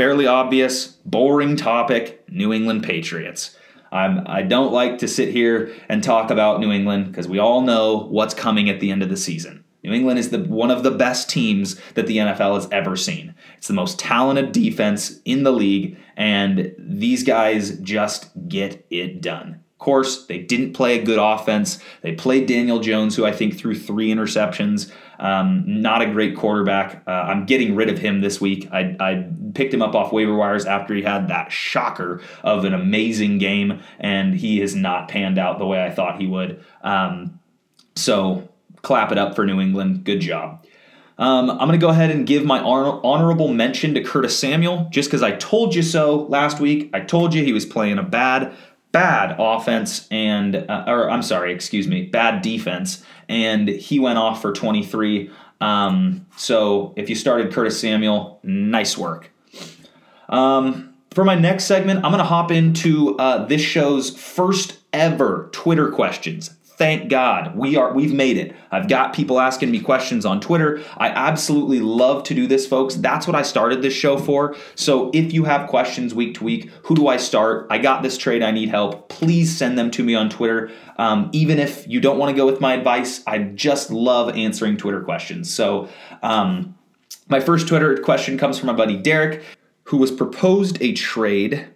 fairly 0.00 0.26
obvious, 0.26 0.86
boring 1.04 1.56
topic 1.56 2.24
New 2.30 2.54
England 2.54 2.82
Patriots. 2.82 3.54
I'm, 3.92 4.26
I 4.26 4.40
don't 4.40 4.72
like 4.72 4.96
to 5.00 5.06
sit 5.06 5.28
here 5.28 5.74
and 5.90 6.02
talk 6.02 6.30
about 6.30 6.58
New 6.58 6.72
England 6.72 7.08
because 7.08 7.28
we 7.28 7.38
all 7.38 7.60
know 7.60 8.06
what's 8.08 8.32
coming 8.32 8.70
at 8.70 8.80
the 8.80 8.90
end 8.90 9.02
of 9.02 9.10
the 9.10 9.16
season. 9.18 9.62
New 9.84 9.92
England 9.92 10.18
is 10.18 10.30
the 10.30 10.38
one 10.38 10.70
of 10.70 10.84
the 10.84 10.90
best 10.90 11.28
teams 11.28 11.78
that 11.96 12.06
the 12.06 12.16
NFL 12.16 12.54
has 12.54 12.66
ever 12.72 12.96
seen. 12.96 13.34
It's 13.58 13.68
the 13.68 13.74
most 13.74 13.98
talented 13.98 14.52
defense 14.52 15.20
in 15.26 15.42
the 15.42 15.52
league, 15.52 15.98
and 16.16 16.74
these 16.78 17.22
guys 17.22 17.78
just 17.80 18.30
get 18.48 18.86
it 18.88 19.20
done 19.20 19.60
Of 19.74 19.78
course, 19.84 20.24
they 20.24 20.38
didn't 20.38 20.72
play 20.72 20.98
a 20.98 21.04
good 21.04 21.18
offense. 21.18 21.78
They 22.00 22.12
played 22.12 22.46
Daniel 22.46 22.80
Jones, 22.80 23.16
who 23.16 23.26
I 23.26 23.32
think 23.32 23.58
threw 23.58 23.74
three 23.74 24.08
interceptions. 24.08 24.90
Um, 25.20 25.64
not 25.66 26.00
a 26.00 26.06
great 26.06 26.34
quarterback. 26.34 27.02
Uh, 27.06 27.10
I'm 27.10 27.44
getting 27.44 27.76
rid 27.76 27.90
of 27.90 27.98
him 27.98 28.22
this 28.22 28.40
week. 28.40 28.66
I, 28.72 28.96
I, 28.98 29.28
picked 29.54 29.74
him 29.74 29.82
up 29.82 29.94
off 29.94 30.12
waiver 30.12 30.34
wires 30.34 30.64
after 30.64 30.94
he 30.94 31.02
had 31.02 31.28
that 31.28 31.52
shocker 31.52 32.22
of 32.42 32.64
an 32.64 32.72
amazing 32.72 33.36
game, 33.38 33.82
and 33.98 34.34
he 34.34 34.60
has 34.60 34.74
not 34.74 35.08
panned 35.08 35.38
out 35.38 35.58
the 35.58 35.66
way 35.66 35.84
I 35.84 35.90
thought 35.90 36.20
he 36.20 36.26
would. 36.26 36.64
Um, 36.82 37.38
so 37.96 38.48
clap 38.80 39.12
it 39.12 39.18
up 39.18 39.36
for 39.36 39.44
New 39.44 39.60
England. 39.60 40.04
Good 40.04 40.20
job. 40.20 40.64
Um, 41.18 41.50
I'm 41.50 41.58
going 41.58 41.72
to 41.72 41.78
go 41.78 41.90
ahead 41.90 42.10
and 42.10 42.26
give 42.26 42.46
my 42.46 42.60
honorable 42.60 43.48
mention 43.48 43.92
to 43.92 44.02
Curtis 44.02 44.38
Samuel 44.38 44.88
just 44.90 45.10
because 45.10 45.22
I 45.22 45.32
told 45.32 45.74
you 45.74 45.82
so 45.82 46.22
last 46.30 46.60
week. 46.60 46.88
I 46.94 47.00
told 47.00 47.34
you 47.34 47.44
he 47.44 47.52
was 47.52 47.66
playing 47.66 47.98
a 47.98 48.02
bad 48.02 48.56
bad 48.92 49.36
offense 49.38 50.06
and 50.10 50.56
uh, 50.56 50.84
or 50.86 51.10
I'm 51.10 51.22
sorry, 51.22 51.52
excuse 51.52 51.86
me, 51.86 52.06
bad 52.06 52.42
defense, 52.42 53.04
and 53.28 53.68
he 53.68 53.98
went 53.98 54.18
off 54.18 54.42
for 54.42 54.52
23. 54.52 55.30
Um, 55.60 56.26
so 56.36 56.94
if 56.96 57.08
you 57.08 57.14
started 57.14 57.52
Curtis 57.52 57.78
Samuel, 57.78 58.40
nice 58.42 58.96
work. 58.96 59.30
Um, 60.28 60.94
for 61.10 61.24
my 61.24 61.34
next 61.34 61.64
segment, 61.64 62.04
I'm 62.04 62.12
going 62.12 62.18
to 62.18 62.24
hop 62.24 62.50
into 62.50 63.16
uh, 63.18 63.46
this 63.46 63.60
show's 63.60 64.16
first 64.16 64.78
ever 64.92 65.48
Twitter 65.52 65.90
questions 65.90 66.50
thank 66.80 67.10
God 67.10 67.54
we 67.56 67.76
are 67.76 67.92
we've 67.92 68.14
made 68.14 68.38
it. 68.38 68.56
I've 68.70 68.88
got 68.88 69.12
people 69.12 69.38
asking 69.38 69.70
me 69.70 69.80
questions 69.80 70.24
on 70.24 70.40
Twitter. 70.40 70.82
I 70.96 71.08
absolutely 71.10 71.78
love 71.78 72.22
to 72.24 72.34
do 72.34 72.46
this, 72.46 72.66
folks. 72.66 72.94
That's 72.94 73.26
what 73.26 73.36
I 73.36 73.42
started 73.42 73.82
this 73.82 73.92
show 73.92 74.16
for. 74.16 74.56
So 74.76 75.10
if 75.12 75.34
you 75.34 75.44
have 75.44 75.68
questions 75.68 76.14
week 76.14 76.36
to 76.36 76.44
week, 76.44 76.70
who 76.84 76.94
do 76.94 77.06
I 77.06 77.18
start? 77.18 77.66
I 77.68 77.76
got 77.76 78.02
this 78.02 78.16
trade. 78.16 78.42
I 78.42 78.50
need 78.50 78.70
help. 78.70 79.10
Please 79.10 79.54
send 79.54 79.78
them 79.78 79.90
to 79.90 80.02
me 80.02 80.14
on 80.14 80.30
Twitter. 80.30 80.70
Um, 80.96 81.28
even 81.32 81.58
if 81.58 81.86
you 81.86 82.00
don't 82.00 82.16
want 82.16 82.30
to 82.30 82.36
go 82.36 82.46
with 82.46 82.62
my 82.62 82.72
advice, 82.72 83.22
I 83.26 83.40
just 83.40 83.90
love 83.90 84.34
answering 84.34 84.78
Twitter 84.78 85.02
questions. 85.02 85.52
So. 85.52 85.88
Um, 86.22 86.76
my 87.28 87.38
first 87.38 87.68
Twitter 87.68 87.96
question 87.98 88.38
comes 88.38 88.58
from 88.58 88.66
my 88.66 88.72
buddy 88.72 88.96
Derek, 88.96 89.44
who 89.84 89.98
was 89.98 90.10
proposed 90.10 90.78
a 90.80 90.92
trade 90.94 91.68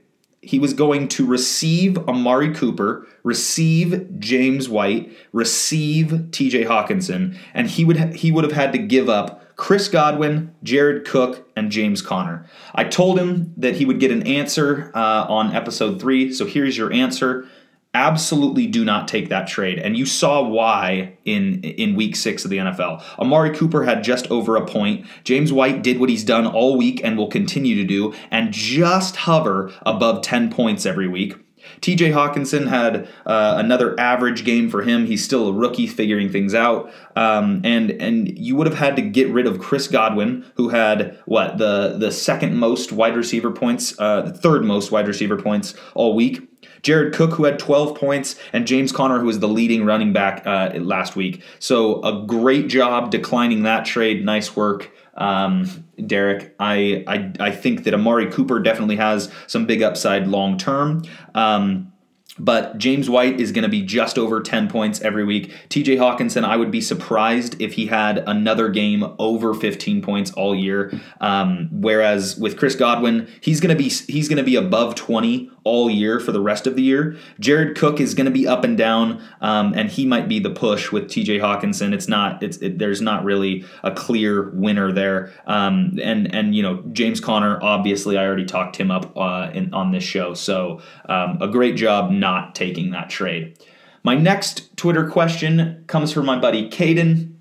he 0.45 0.59
was 0.59 0.75
going 0.75 1.09
to 1.09 1.27
receive 1.27 1.99
Amari 2.09 2.55
Cooper, 2.55 3.07
receive 3.23 4.19
James 4.19 4.69
White, 4.69 5.13
receive 5.33 6.09
TJ 6.31 6.67
Hockenson, 6.67 7.37
and 7.53 7.69
he 7.69 7.85
would 7.85 7.97
ha- 7.97 8.13
he 8.13 8.31
would 8.31 8.45
have 8.45 8.53
had 8.53 8.73
to 8.73 8.79
give 8.79 9.09
up 9.09 9.57
Chris 9.57 9.89
Godwin, 9.89 10.55
Jared 10.63 11.07
Cook, 11.07 11.49
and 11.55 11.71
James 11.71 12.03
Conner. 12.03 12.45
I 12.75 12.85
told 12.85 13.19
him 13.19 13.53
that 13.57 13.77
he 13.77 13.85
would 13.85 14.01
get 14.01 14.11
an 14.11 14.27
answer 14.27 14.91
uh, 14.95 15.27
on 15.29 15.55
episode 15.55 16.01
three, 16.01 16.33
so 16.33 16.45
here's 16.45 16.77
your 16.77 16.93
answer 16.93 17.47
absolutely 17.95 18.67
do 18.67 18.85
not 18.85 19.09
take 19.09 19.29
that 19.29 19.47
trade. 19.47 19.79
And 19.79 19.97
you 19.97 20.05
saw 20.05 20.43
why 20.43 21.17
in 21.25 21.63
in 21.63 21.95
week 21.95 22.17
6 22.17 22.45
of 22.45 22.51
the 22.51 22.59
NFL. 22.59 23.03
Amari 23.19 23.57
Cooper 23.57 23.85
had 23.85 24.05
just 24.05 24.31
over 24.31 24.57
a 24.57 24.67
point. 24.67 25.07
James 25.23 25.53
White 25.53 25.83
did 25.83 25.99
what 25.99 26.11
he's 26.11 26.25
done 26.25 26.47
all 26.47 26.77
week 26.77 27.01
and 27.05 27.17
will 27.17 27.29
continue 27.29 27.77
to 27.77 27.85
do 27.85 28.13
and 28.31 28.53
just 28.53 29.17
hover 29.17 29.73
above 29.87 30.23
10 30.23 30.51
points 30.51 30.85
every 30.85 31.09
week. 31.09 31.37
TJ 31.81 32.13
Hockenson 32.13 32.69
had 32.69 33.09
uh, 33.27 33.55
another 33.59 33.99
average 33.99 34.45
game 34.45 34.71
for 34.71 34.83
him. 34.83 35.07
He's 35.07 35.25
still 35.25 35.49
a 35.49 35.53
rookie, 35.53 35.87
figuring 35.87 36.31
things 36.31 36.55
out. 36.55 36.93
Um, 37.17 37.61
and 37.65 37.91
and 37.91 38.39
you 38.39 38.57
would 38.57 38.67
have 38.67 38.79
had 38.79 38.97
to 38.97 39.03
get 39.03 39.29
rid 39.31 39.47
of 39.47 39.59
Chris 39.59 39.89
Godwin, 39.89 40.45
who 40.57 40.71
had 40.71 41.19
what 41.27 41.59
the 41.59 41.97
the 41.99 42.11
second 42.11 42.57
most 42.57 42.93
wide 42.93 43.17
receiver 43.17 43.51
points, 43.51 43.99
uh, 43.99 44.23
the 44.23 44.33
third 44.33 44.65
most 44.65 44.91
wide 44.91 45.09
receiver 45.09 45.37
points 45.37 45.75
all 45.95 46.15
week. 46.15 46.49
Jared 46.83 47.15
Cook, 47.15 47.33
who 47.33 47.45
had 47.45 47.59
12 47.59 47.97
points, 47.97 48.37
and 48.53 48.67
James 48.67 48.93
Conner, 48.93 49.19
who 49.19 49.27
was 49.27 49.41
the 49.41 49.49
leading 49.49 49.85
running 49.85 50.13
back 50.13 50.47
uh, 50.47 50.71
last 50.75 51.17
week. 51.17 51.43
So 51.59 52.03
a 52.03 52.27
great 52.27 52.69
job 52.69 53.11
declining 53.11 53.63
that 53.63 53.87
trade. 53.87 54.25
Nice 54.25 54.55
work. 54.55 54.91
Um, 55.17 55.85
Derek, 56.07 56.55
I, 56.59 57.05
I 57.07 57.33
I 57.41 57.51
think 57.51 57.85
that 57.85 57.95
Amari 57.95 58.31
Cooper 58.31 58.59
definitely 58.61 58.97
has 58.97 59.31
some 59.47 59.67
big 59.67 59.83
upside 59.83 60.27
long 60.27 60.59
term. 60.59 61.03
Um, 61.35 61.93
but 62.39 62.79
James 62.79 63.09
White 63.09 63.41
is 63.41 63.53
going 63.53 63.63
to 63.63 63.69
be 63.69 63.83
just 63.83 64.19
over 64.19 64.41
10 64.41 64.69
points 64.69 65.01
every 65.03 65.25
week. 65.25 65.53
TJ 65.69 65.99
Hockenson, 65.99 66.45
I 66.45 66.57
would 66.57 66.71
be 66.71 66.81
surprised 66.81 67.61
if 67.61 67.75
he 67.75 67.87
had 67.87 68.25
another 68.27 68.69
game 68.69 69.05
over 69.19 69.55
15 69.55 70.03
points 70.03 70.33
all 70.33 70.55
year. 70.55 70.93
Um, 71.21 71.69
whereas 71.71 72.37
with 72.37 72.59
Chris 72.59 72.75
Godwin, 72.75 73.29
he's 73.41 73.61
going 73.61 73.77
to 73.77 73.81
be 73.81 73.89
he's 73.89 74.29
going 74.29 74.39
to 74.39 74.45
be 74.45 74.57
above 74.57 74.97
20 74.97 75.51
all 75.65 75.91
year 75.91 76.21
for 76.21 76.31
the 76.31 76.41
rest 76.41 76.67
of 76.67 76.77
the 76.77 76.83
year. 76.83 77.17
Jared 77.41 77.77
Cook 77.77 77.99
is 77.99 78.15
going 78.15 78.27
to 78.27 78.31
be 78.31 78.47
up 78.47 78.65
and 78.65 78.77
down, 78.77 79.23
um, 79.41 79.73
and 79.75 79.91
he 79.91 80.07
might 80.07 80.29
be 80.29 80.39
the 80.39 80.51
push 80.51 80.93
with 80.93 81.05
TJ 81.05 81.41
Hockenson. 81.41 81.93
It's 81.93 82.07
not 82.07 82.43
it's 82.43 82.59
it, 82.59 82.79
there's 82.79 83.01
not 83.01 83.25
really 83.25 83.65
a 83.83 83.91
clear 83.91 84.51
winner 84.51 84.93
there. 84.93 85.33
Um, 85.47 85.99
and 86.03 86.33
and 86.35 86.55
you 86.55 86.63
know 86.63 86.83
James 86.93 87.19
Conner, 87.19 87.59
obviously, 87.63 88.19
I 88.19 88.25
already 88.25 88.45
talked 88.45 88.77
him 88.77 88.91
up 88.91 89.17
uh, 89.17 89.51
in, 89.53 89.73
on 89.73 89.91
this 89.91 90.05
show. 90.05 90.35
So 90.35 90.83
um, 91.09 91.39
a 91.41 91.49
great 91.49 91.77
job 91.77 92.11
not 92.11 92.55
taking 92.55 92.91
that 92.91 93.09
trade. 93.11 93.59
My 94.03 94.15
next 94.15 94.77
Twitter 94.77 95.09
question 95.09 95.83
comes 95.87 96.13
from 96.13 96.27
my 96.27 96.39
buddy 96.39 96.69
Caden, 96.69 97.33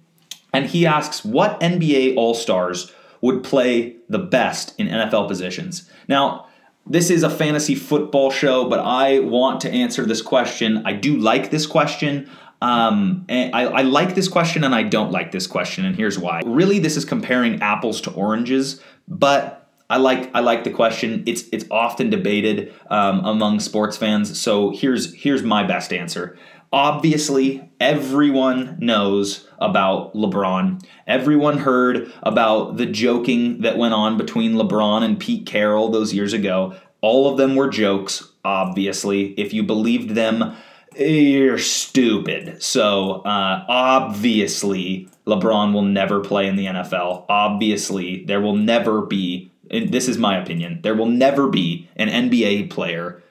and 0.54 0.66
he 0.68 0.86
asks, 0.86 1.26
"What 1.26 1.60
NBA 1.60 2.16
All 2.16 2.34
Stars 2.34 2.94
would 3.20 3.44
play 3.44 3.98
the 4.08 4.20
best 4.20 4.80
in 4.80 4.88
NFL 4.88 5.28
positions?" 5.28 5.90
Now, 6.08 6.48
this 6.86 7.10
is 7.10 7.24
a 7.24 7.30
fantasy 7.30 7.76
football 7.76 8.30
show, 8.30 8.68
but 8.68 8.80
I 8.80 9.20
want 9.20 9.62
to 9.62 9.72
answer 9.72 10.06
this 10.06 10.22
question. 10.22 10.84
I 10.86 10.94
do 10.94 11.18
like 11.18 11.50
this 11.50 11.66
question. 11.66 12.30
Um, 12.62 13.26
and 13.28 13.54
I, 13.54 13.64
I, 13.64 13.82
like 13.82 14.16
this 14.16 14.30
question 14.30 14.64
and 14.64 14.74
I 14.74 14.84
don't 14.84 15.12
like 15.12 15.34
this 15.34 15.48
question, 15.48 15.84
and 15.86 15.98
here's 15.98 16.18
why. 16.18 16.42
Really, 16.46 16.80
this 16.80 16.96
is 16.96 17.04
comparing 17.04 17.62
apples 17.62 18.00
to 18.02 18.12
oranges, 18.12 18.80
but 19.06 19.64
I 19.90 19.98
like 19.98 20.34
I 20.34 20.40
like 20.40 20.64
the 20.64 20.72
question. 20.72 21.24
It's 21.26 21.44
it's 21.52 21.66
often 21.70 22.10
debated 22.10 22.74
um, 22.90 23.26
among 23.26 23.60
sports 23.60 23.98
fans. 23.98 24.40
So 24.40 24.72
here's 24.72 25.14
here's 25.14 25.44
my 25.44 25.64
best 25.64 25.92
answer. 25.92 26.38
Obviously, 26.74 27.70
everyone 27.80 28.78
knows 28.80 29.48
about 29.60 30.16
LeBron. 30.16 30.84
Everyone 31.06 31.60
heard 31.60 32.12
about 32.24 32.78
the 32.78 32.88
joking 32.88 33.62
that 33.62 33.78
went 33.78 33.94
on 33.94 34.18
between 34.18 34.54
LeBron 34.54 35.04
and 35.04 35.20
Pete 35.20 35.46
Carroll 35.46 35.90
those 35.90 36.16
years 36.16 36.34
ago. 36.34 36.76
All 37.02 37.30
of 37.30 37.38
them 37.38 37.56
were 37.56 37.70
jokes, 37.70 38.28
obviously. 38.44 39.34
If 39.40 39.54
you 39.54 39.62
believed 39.62 40.16
them, 40.16 40.56
you're 40.98 41.60
stupid. 41.60 42.64
So, 42.64 43.22
uh, 43.22 43.66
obviously, 43.70 45.08
LeBron 45.28 45.74
will 45.74 45.84
never 45.84 46.22
play 46.22 46.48
in 46.48 46.56
the 46.56 46.66
NFL. 46.66 47.26
Obviously, 47.30 48.26
there 48.26 48.42
will 48.42 48.56
never 48.56 49.02
be 49.02 49.52
this 49.70 50.08
is 50.08 50.18
my 50.18 50.38
opinion, 50.38 50.80
there 50.84 50.94
will 50.94 51.08
never 51.08 51.48
be 51.48 51.90
an 51.96 52.08
NBA 52.08 52.70
player 52.70 53.23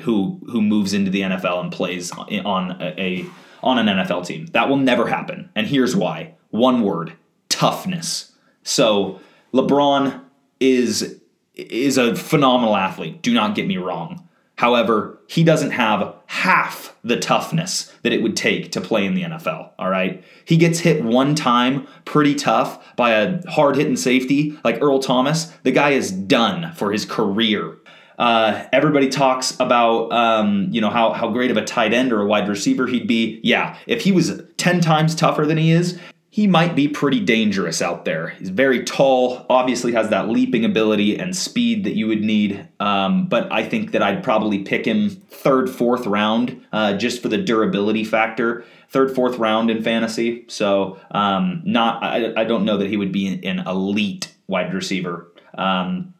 who 0.00 0.40
who 0.46 0.62
moves 0.62 0.92
into 0.92 1.10
the 1.10 1.20
NFL 1.20 1.60
and 1.60 1.72
plays 1.72 2.10
on 2.12 2.70
a, 2.80 2.94
a 2.98 3.26
on 3.62 3.78
an 3.78 3.86
NFL 3.86 4.26
team. 4.26 4.46
That 4.46 4.68
will 4.68 4.76
never 4.76 5.06
happen. 5.06 5.50
And 5.54 5.66
here's 5.66 5.94
why 5.94 6.34
one 6.50 6.82
word 6.82 7.12
toughness. 7.48 8.32
So 8.62 9.20
LeBron 9.52 10.20
is 10.60 11.20
is 11.54 11.98
a 11.98 12.16
phenomenal 12.16 12.76
athlete. 12.76 13.22
Do 13.22 13.34
not 13.34 13.54
get 13.54 13.66
me 13.66 13.76
wrong. 13.76 14.28
However, 14.56 15.18
he 15.26 15.42
doesn't 15.42 15.72
have 15.72 16.14
half 16.26 16.94
the 17.02 17.18
toughness 17.18 17.92
that 18.02 18.12
it 18.12 18.22
would 18.22 18.36
take 18.36 18.70
to 18.72 18.80
play 18.80 19.04
in 19.04 19.14
the 19.14 19.22
NFL. 19.22 19.70
All 19.78 19.88
right. 19.88 20.22
He 20.44 20.56
gets 20.56 20.78
hit 20.78 21.02
one 21.02 21.34
time 21.34 21.86
pretty 22.04 22.34
tough 22.34 22.94
by 22.94 23.10
a 23.12 23.42
hard 23.50 23.76
hitting 23.76 23.96
safety 23.96 24.56
like 24.62 24.80
Earl 24.80 25.00
Thomas. 25.00 25.46
The 25.64 25.72
guy 25.72 25.90
is 25.90 26.12
done 26.12 26.72
for 26.74 26.92
his 26.92 27.04
career. 27.04 27.76
Uh, 28.18 28.66
everybody 28.72 29.08
talks 29.08 29.58
about 29.60 30.12
um, 30.12 30.68
you 30.70 30.80
know 30.80 30.90
how, 30.90 31.12
how 31.12 31.30
great 31.30 31.50
of 31.50 31.56
a 31.56 31.64
tight 31.64 31.92
end 31.92 32.12
or 32.12 32.20
a 32.20 32.26
wide 32.26 32.48
receiver 32.48 32.86
he'd 32.86 33.06
be. 33.06 33.40
Yeah, 33.42 33.76
if 33.86 34.02
he 34.02 34.12
was 34.12 34.42
10 34.56 34.80
times 34.80 35.14
tougher 35.14 35.46
than 35.46 35.58
he 35.58 35.72
is, 35.72 35.98
he 36.32 36.46
might 36.46 36.74
be 36.74 36.88
pretty 36.88 37.20
dangerous 37.20 37.82
out 37.82 38.06
there. 38.06 38.28
He's 38.30 38.48
very 38.48 38.84
tall, 38.84 39.44
obviously 39.50 39.92
has 39.92 40.08
that 40.08 40.30
leaping 40.30 40.64
ability 40.64 41.18
and 41.18 41.36
speed 41.36 41.84
that 41.84 41.92
you 41.92 42.06
would 42.06 42.22
need. 42.22 42.66
Um, 42.80 43.26
but 43.26 43.52
I 43.52 43.68
think 43.68 43.92
that 43.92 44.02
I'd 44.02 44.24
probably 44.24 44.60
pick 44.60 44.86
him 44.86 45.10
third, 45.10 45.68
fourth 45.68 46.06
round 46.06 46.64
uh, 46.72 46.94
just 46.94 47.20
for 47.20 47.28
the 47.28 47.36
durability 47.36 48.02
factor. 48.02 48.64
Third, 48.88 49.14
fourth 49.14 49.36
round 49.36 49.70
in 49.70 49.82
fantasy. 49.82 50.46
So 50.48 50.98
um, 51.10 51.60
not, 51.66 52.02
I, 52.02 52.32
I, 52.34 52.44
don't 52.44 52.64
know 52.64 52.78
that 52.78 52.88
he 52.88 52.96
would 52.96 53.12
be 53.12 53.46
an, 53.46 53.58
elite 53.58 54.34
wide 54.46 54.72
receiver. 54.72 55.30
Um, 55.54 56.14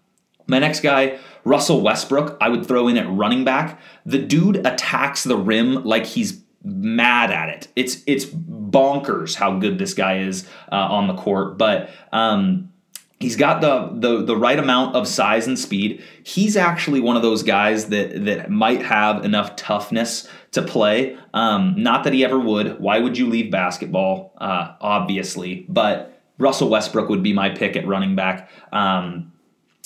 my 0.47 0.59
next 0.59 0.81
guy, 0.81 1.19
Russell 1.45 1.81
Westbrook, 1.81 2.37
I 2.41 2.49
would 2.49 2.67
throw 2.67 2.89
in 2.89 2.97
at 2.97 3.09
running 3.11 3.45
back. 3.45 3.81
The 4.07 4.19
dude 4.19 4.67
attacks 4.67 5.25
the 5.25 5.37
rim 5.37 5.85
like 5.85 6.07
he's 6.07 6.43
mad 6.65 7.31
at 7.31 7.49
it. 7.49 7.69
It's 7.75 8.03
it's 8.07 8.25
bonkers 8.25 9.35
how 9.35 9.59
good 9.59 9.79
this 9.79 9.95
guy 9.95 10.19
is 10.19 10.49
uh, 10.71 10.77
on 10.77 11.09
the 11.09 11.15
court, 11.15 11.59
but 11.59 11.91
um, 12.13 12.73
he's 13.19 13.37
got 13.37 13.61
the, 13.61 13.91
the 13.95 14.25
the 14.25 14.37
right 14.37 14.59
amount 14.59 14.95
of 14.95 15.09
size 15.09 15.47
and 15.47 15.59
speed. 15.59 16.03
He's 16.25 16.57
actually 16.57 17.01
one 17.01 17.17
of 17.17 17.23
those 17.23 17.43
guys 17.43 17.87
that 17.87 18.25
that 18.25 18.51
might 18.51 18.83
have 18.83 19.25
enough 19.25 19.57
toughness 19.57 20.29
to 20.53 20.63
play. 20.63 21.17
Um, 21.35 21.75
not 21.79 22.05
that 22.05 22.13
he 22.13 22.25
ever 22.25 22.39
would. 22.39 22.79
Why 22.79 22.99
would 22.99 23.17
you 23.19 23.29
leave 23.29 23.51
basketball? 23.51 24.35
Uh, 24.39 24.75
obviously, 24.81 25.67
but 25.69 26.21
Russell 26.39 26.69
Westbrook 26.69 27.09
would 27.09 27.23
be 27.23 27.33
my 27.33 27.51
pick 27.51 27.77
at 27.77 27.87
running 27.87 28.15
back. 28.15 28.51
Um, 28.73 29.32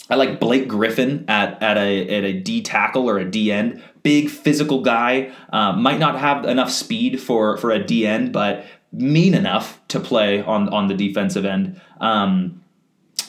I 0.09 0.15
like 0.15 0.39
Blake 0.39 0.69
Griffin 0.69 1.25
at, 1.29 1.63
at 1.63 1.77
a 1.77 2.17
at 2.17 2.25
a 2.25 2.33
D 2.33 2.63
tackle 2.63 3.09
or 3.09 3.19
a 3.19 3.29
D 3.29 3.51
end. 3.51 3.83
Big 4.03 4.31
physical 4.31 4.83
guy. 4.83 5.33
Uh, 5.53 5.73
might 5.73 5.99
not 5.99 6.19
have 6.19 6.45
enough 6.45 6.71
speed 6.71 7.21
for 7.21 7.57
for 7.57 7.71
a 7.71 7.83
D 7.83 8.07
end, 8.07 8.33
but 8.33 8.65
mean 8.93 9.35
enough 9.35 9.81
to 9.89 9.99
play 9.99 10.41
on 10.43 10.69
on 10.69 10.87
the 10.87 10.95
defensive 10.95 11.45
end. 11.45 11.81
Um, 12.01 12.63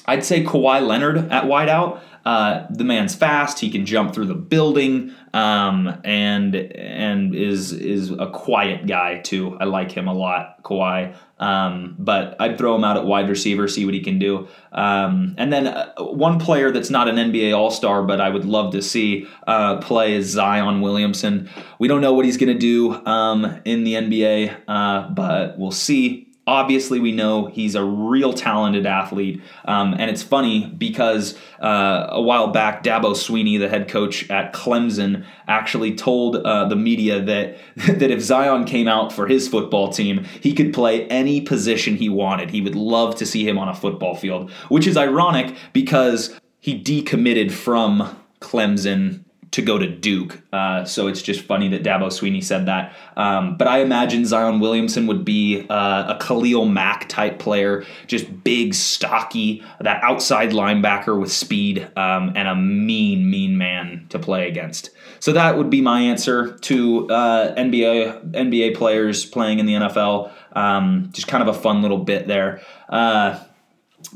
I'd 0.05 0.23
say 0.23 0.43
Kawhi 0.43 0.85
Leonard 0.85 1.17
at 1.31 1.45
wideout. 1.45 2.01
Uh, 2.27 2.67
the 2.69 2.83
man's 2.83 3.15
fast. 3.15 3.57
He 3.57 3.69
can 3.69 3.85
jump 3.85 4.13
through 4.13 4.25
the 4.25 4.35
building, 4.35 5.15
um, 5.33 6.01
and 6.03 6.53
and 6.53 7.33
is 7.33 7.71
is 7.71 8.11
a 8.11 8.29
quiet 8.29 8.85
guy 8.85 9.19
too. 9.19 9.55
I 9.61 9.63
like 9.63 9.93
him 9.93 10.09
a 10.09 10.13
lot, 10.13 10.61
Kawhi. 10.61 11.15
Um, 11.39 11.95
but 11.97 12.35
I'd 12.37 12.57
throw 12.57 12.75
him 12.75 12.83
out 12.83 12.97
at 12.97 13.05
wide 13.05 13.29
receiver, 13.29 13.69
see 13.69 13.85
what 13.85 13.93
he 13.93 14.01
can 14.01 14.19
do. 14.19 14.49
Um, 14.73 15.35
and 15.37 15.53
then 15.53 15.67
uh, 15.67 15.93
one 15.99 16.37
player 16.37 16.69
that's 16.69 16.89
not 16.89 17.07
an 17.07 17.15
NBA 17.15 17.57
All 17.57 17.71
Star, 17.71 18.03
but 18.03 18.19
I 18.19 18.29
would 18.29 18.43
love 18.43 18.73
to 18.73 18.81
see 18.81 19.25
uh, 19.47 19.77
play 19.77 20.13
is 20.13 20.25
Zion 20.29 20.81
Williamson. 20.81 21.49
We 21.79 21.87
don't 21.87 22.01
know 22.01 22.11
what 22.11 22.25
he's 22.25 22.35
going 22.35 22.51
to 22.51 22.59
do 22.59 22.93
um, 23.05 23.61
in 23.63 23.85
the 23.85 23.93
NBA, 23.93 24.63
uh, 24.67 25.11
but 25.11 25.57
we'll 25.57 25.71
see 25.71 26.26
obviously 26.47 26.99
we 26.99 27.11
know 27.11 27.47
he's 27.47 27.75
a 27.75 27.83
real 27.83 28.33
talented 28.33 28.85
athlete 28.85 29.41
um, 29.65 29.93
and 29.99 30.09
it's 30.09 30.23
funny 30.23 30.65
because 30.77 31.37
uh, 31.61 32.07
a 32.09 32.21
while 32.21 32.47
back 32.47 32.83
dabo 32.83 33.11
swinney 33.11 33.59
the 33.59 33.67
head 33.67 33.87
coach 33.87 34.27
at 34.31 34.53
clemson 34.53 35.25
actually 35.47 35.93
told 35.93 36.37
uh, 36.37 36.65
the 36.67 36.75
media 36.75 37.21
that 37.21 37.57
that 37.99 38.09
if 38.09 38.21
zion 38.21 38.63
came 38.65 38.87
out 38.87 39.11
for 39.11 39.27
his 39.27 39.47
football 39.47 39.91
team 39.91 40.25
he 40.41 40.53
could 40.53 40.73
play 40.73 41.05
any 41.07 41.41
position 41.41 41.97
he 41.97 42.07
wanted. 42.07 42.49
He 42.51 42.61
would 42.61 42.75
love 42.75 43.15
to 43.15 43.25
see 43.25 43.47
him 43.47 43.57
on 43.57 43.67
a 43.67 43.75
football 43.75 44.15
field 44.15 44.49
which 44.69 44.87
is 44.87 44.95
ironic 44.95 45.55
because 45.73 46.39
he 46.59 46.81
decommitted 46.81 47.51
from 47.51 48.17
clemson 48.39 49.23
to 49.51 49.61
go 49.61 49.77
to 49.77 49.87
Duke. 49.87 50.41
Uh, 50.51 50.83
so 50.83 51.07
it's 51.07 51.21
just 51.21 51.41
funny 51.41 51.69
that 51.69 51.83
Dabo 51.83 52.07
Swinney 52.07 52.43
said 52.43 52.65
that. 52.65 52.93
Um, 53.15 53.57
but 53.57 53.67
I 53.67 53.79
imagine 53.79 54.25
Zion 54.25 54.59
Williamson 54.59 55.07
would 55.07 55.23
be 55.23 55.65
uh, 55.69 56.15
a 56.15 56.19
Khalil 56.19 56.65
Mack 56.65 57.07
type 57.07 57.39
player, 57.39 57.85
just 58.07 58.43
big, 58.43 58.73
stocky, 58.73 59.63
that 59.79 60.03
outside 60.03 60.51
linebacker 60.51 61.19
with 61.19 61.31
speed 61.31 61.89
um, 61.95 62.33
and 62.35 62.47
a 62.47 62.55
mean, 62.55 63.29
mean 63.29 63.57
man 63.57 64.05
to 64.09 64.19
play 64.19 64.47
against. 64.47 64.89
So 65.19 65.31
that 65.33 65.57
would 65.57 65.69
be 65.69 65.81
my 65.81 66.01
answer 66.01 66.57
to 66.57 67.09
uh, 67.09 67.55
NBA 67.55 68.31
NBA 68.33 68.75
players 68.75 69.25
playing 69.25 69.59
in 69.59 69.65
the 69.65 69.73
NFL. 69.73 70.31
Um, 70.53 71.09
just 71.13 71.27
kind 71.27 71.47
of 71.47 71.55
a 71.55 71.59
fun 71.59 71.81
little 71.81 71.97
bit 71.97 72.27
there. 72.27 72.61
Uh, 72.89 73.39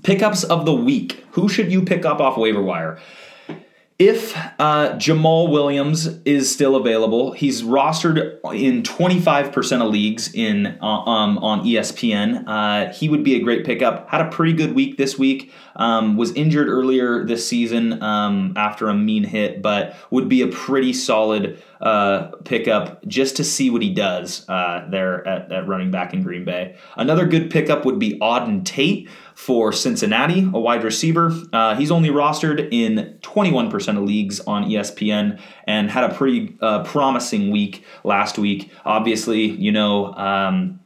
pickups 0.03 0.43
of 0.43 0.65
the 0.65 0.73
week. 0.73 1.23
Who 1.31 1.49
should 1.49 1.71
you 1.71 1.83
pick 1.83 2.05
up 2.05 2.19
off 2.19 2.37
waiver 2.37 2.61
wire? 2.61 2.99
If 4.01 4.35
uh, 4.57 4.93
Jamaal 4.97 5.51
Williams 5.51 6.07
is 6.25 6.51
still 6.51 6.75
available, 6.75 7.33
he's 7.33 7.61
rostered 7.61 8.39
in 8.51 8.81
25% 8.81 9.85
of 9.85 9.91
leagues 9.91 10.33
in 10.33 10.79
uh, 10.81 10.85
um, 10.85 11.37
on 11.37 11.61
ESPN. 11.63 12.43
Uh, 12.47 12.91
he 12.91 13.07
would 13.07 13.23
be 13.23 13.35
a 13.35 13.39
great 13.43 13.63
pickup. 13.63 14.09
Had 14.09 14.21
a 14.21 14.29
pretty 14.31 14.53
good 14.53 14.73
week 14.73 14.97
this 14.97 15.19
week. 15.19 15.53
Um, 15.75 16.17
was 16.17 16.33
injured 16.33 16.67
earlier 16.67 17.23
this 17.25 17.47
season 17.47 18.01
um, 18.01 18.55
after 18.57 18.89
a 18.89 18.93
mean 18.95 19.23
hit, 19.23 19.61
but 19.61 19.95
would 20.09 20.27
be 20.27 20.41
a 20.41 20.47
pretty 20.47 20.93
solid 20.93 21.61
uh, 21.79 22.31
pickup 22.43 23.05
just 23.05 23.37
to 23.37 23.43
see 23.43 23.69
what 23.69 23.83
he 23.83 23.93
does 23.93 24.49
uh, 24.49 24.87
there 24.89 25.25
at, 25.27 25.51
at 25.51 25.67
running 25.67 25.91
back 25.91 26.13
in 26.13 26.23
Green 26.23 26.43
Bay. 26.43 26.75
Another 26.97 27.27
good 27.27 27.51
pickup 27.51 27.85
would 27.85 27.99
be 27.99 28.17
Auden 28.19 28.65
Tate 28.65 29.09
for 29.41 29.73
Cincinnati, 29.73 30.47
a 30.53 30.59
wide 30.59 30.83
receiver. 30.83 31.33
Uh, 31.51 31.75
he's 31.75 31.89
only 31.89 32.09
rostered 32.09 32.71
in 32.71 33.17
21% 33.23 33.97
of 33.97 34.03
leagues 34.03 34.39
on 34.41 34.65
ESPN 34.65 35.41
and 35.65 35.89
had 35.89 36.03
a 36.03 36.13
pretty 36.13 36.55
uh, 36.61 36.83
promising 36.83 37.49
week 37.49 37.83
last 38.03 38.37
week. 38.37 38.71
Obviously, 38.85 39.45
you 39.45 39.71
know 39.71 40.13
um, 40.13 40.79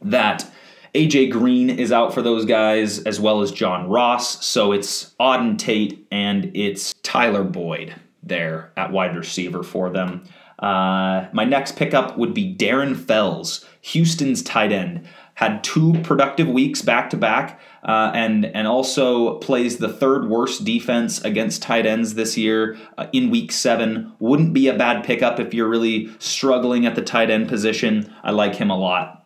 that. 0.00 0.48
AJ 0.94 1.32
Green 1.32 1.68
is 1.68 1.90
out 1.90 2.14
for 2.14 2.22
those 2.22 2.44
guys, 2.44 3.00
as 3.00 3.18
well 3.18 3.42
as 3.42 3.50
John 3.50 3.88
Ross. 3.88 4.46
So 4.46 4.70
it's 4.70 5.16
Auden 5.20 5.58
Tate 5.58 6.06
and 6.12 6.52
it's 6.54 6.94
Tyler 7.02 7.42
Boyd 7.42 7.96
there 8.22 8.70
at 8.76 8.92
wide 8.92 9.16
receiver 9.16 9.64
for 9.64 9.90
them. 9.90 10.22
Uh, 10.60 11.26
my 11.32 11.44
next 11.44 11.76
pickup 11.76 12.16
would 12.16 12.32
be 12.32 12.54
Darren 12.56 12.96
Fells, 12.96 13.64
Houston's 13.80 14.42
tight 14.42 14.72
end. 14.72 15.06
Had 15.38 15.62
two 15.62 15.92
productive 16.02 16.48
weeks 16.48 16.82
back 16.82 17.10
to 17.10 17.16
back 17.16 17.60
and 17.84 18.44
and 18.44 18.66
also 18.66 19.38
plays 19.38 19.78
the 19.78 19.88
third 19.88 20.28
worst 20.28 20.64
defense 20.64 21.22
against 21.24 21.62
tight 21.62 21.86
ends 21.86 22.14
this 22.14 22.36
year 22.36 22.76
uh, 22.96 23.06
in 23.12 23.30
week 23.30 23.52
seven. 23.52 24.12
Wouldn't 24.18 24.52
be 24.52 24.66
a 24.66 24.76
bad 24.76 25.04
pickup 25.04 25.38
if 25.38 25.54
you're 25.54 25.68
really 25.68 26.10
struggling 26.18 26.86
at 26.86 26.96
the 26.96 27.02
tight 27.02 27.30
end 27.30 27.48
position. 27.48 28.12
I 28.24 28.32
like 28.32 28.56
him 28.56 28.68
a 28.68 28.76
lot. 28.76 29.17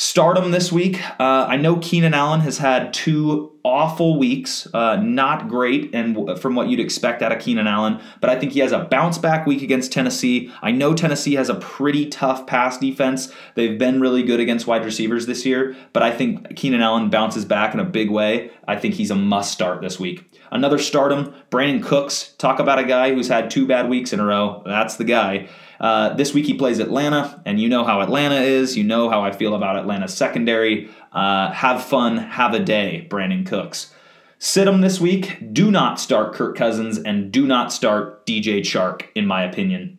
Stardom 0.00 0.50
this 0.50 0.72
week. 0.72 0.98
Uh, 1.20 1.44
I 1.46 1.58
know 1.58 1.76
Keenan 1.76 2.14
Allen 2.14 2.40
has 2.40 2.56
had 2.56 2.94
two 2.94 3.52
awful 3.62 4.18
weeks, 4.18 4.66
uh, 4.72 4.96
not 4.96 5.46
great, 5.46 5.94
and 5.94 6.40
from 6.40 6.54
what 6.54 6.68
you'd 6.68 6.80
expect 6.80 7.20
out 7.20 7.32
of 7.32 7.38
Keenan 7.38 7.66
Allen. 7.66 8.00
But 8.18 8.30
I 8.30 8.38
think 8.38 8.52
he 8.52 8.60
has 8.60 8.72
a 8.72 8.84
bounce 8.84 9.18
back 9.18 9.46
week 9.46 9.60
against 9.60 9.92
Tennessee. 9.92 10.50
I 10.62 10.70
know 10.70 10.94
Tennessee 10.94 11.34
has 11.34 11.50
a 11.50 11.54
pretty 11.56 12.06
tough 12.06 12.46
pass 12.46 12.78
defense. 12.78 13.30
They've 13.56 13.78
been 13.78 14.00
really 14.00 14.22
good 14.22 14.40
against 14.40 14.66
wide 14.66 14.86
receivers 14.86 15.26
this 15.26 15.44
year, 15.44 15.76
but 15.92 16.02
I 16.02 16.12
think 16.12 16.56
Keenan 16.56 16.80
Allen 16.80 17.10
bounces 17.10 17.44
back 17.44 17.74
in 17.74 17.80
a 17.80 17.84
big 17.84 18.10
way. 18.10 18.52
I 18.66 18.76
think 18.76 18.94
he's 18.94 19.10
a 19.10 19.14
must 19.14 19.52
start 19.52 19.82
this 19.82 20.00
week. 20.00 20.24
Another 20.50 20.78
stardom, 20.78 21.34
Brandin 21.50 21.84
Cooks. 21.84 22.32
Talk 22.38 22.58
about 22.58 22.78
a 22.78 22.84
guy 22.84 23.14
who's 23.14 23.28
had 23.28 23.50
two 23.50 23.66
bad 23.66 23.90
weeks 23.90 24.14
in 24.14 24.20
a 24.20 24.24
row. 24.24 24.62
That's 24.64 24.96
the 24.96 25.04
guy. 25.04 25.50
Uh, 25.80 26.12
this 26.14 26.34
week 26.34 26.44
he 26.44 26.54
plays 26.54 26.78
Atlanta, 26.78 27.42
and 27.46 27.58
you 27.58 27.68
know 27.68 27.84
how 27.84 28.02
Atlanta 28.02 28.40
is. 28.40 28.76
You 28.76 28.84
know 28.84 29.08
how 29.08 29.22
I 29.22 29.32
feel 29.32 29.54
about 29.54 29.76
Atlanta's 29.76 30.14
secondary. 30.14 30.90
Uh, 31.12 31.50
have 31.52 31.82
fun, 31.82 32.18
have 32.18 32.52
a 32.52 32.60
day, 32.60 33.06
Brandin 33.10 33.46
Cooks. 33.46 33.92
Sit 34.38 34.68
him 34.68 34.80
this 34.80 35.00
week. 35.00 35.38
Do 35.52 35.70
not 35.70 35.98
start 35.98 36.34
Kirk 36.34 36.56
Cousins 36.56 36.98
and 36.98 37.32
do 37.32 37.46
not 37.46 37.72
start 37.72 38.26
DJ 38.26 38.60
Chark, 38.60 39.06
in 39.14 39.26
my 39.26 39.42
opinion. 39.42 39.98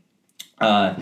Uh, 0.60 0.96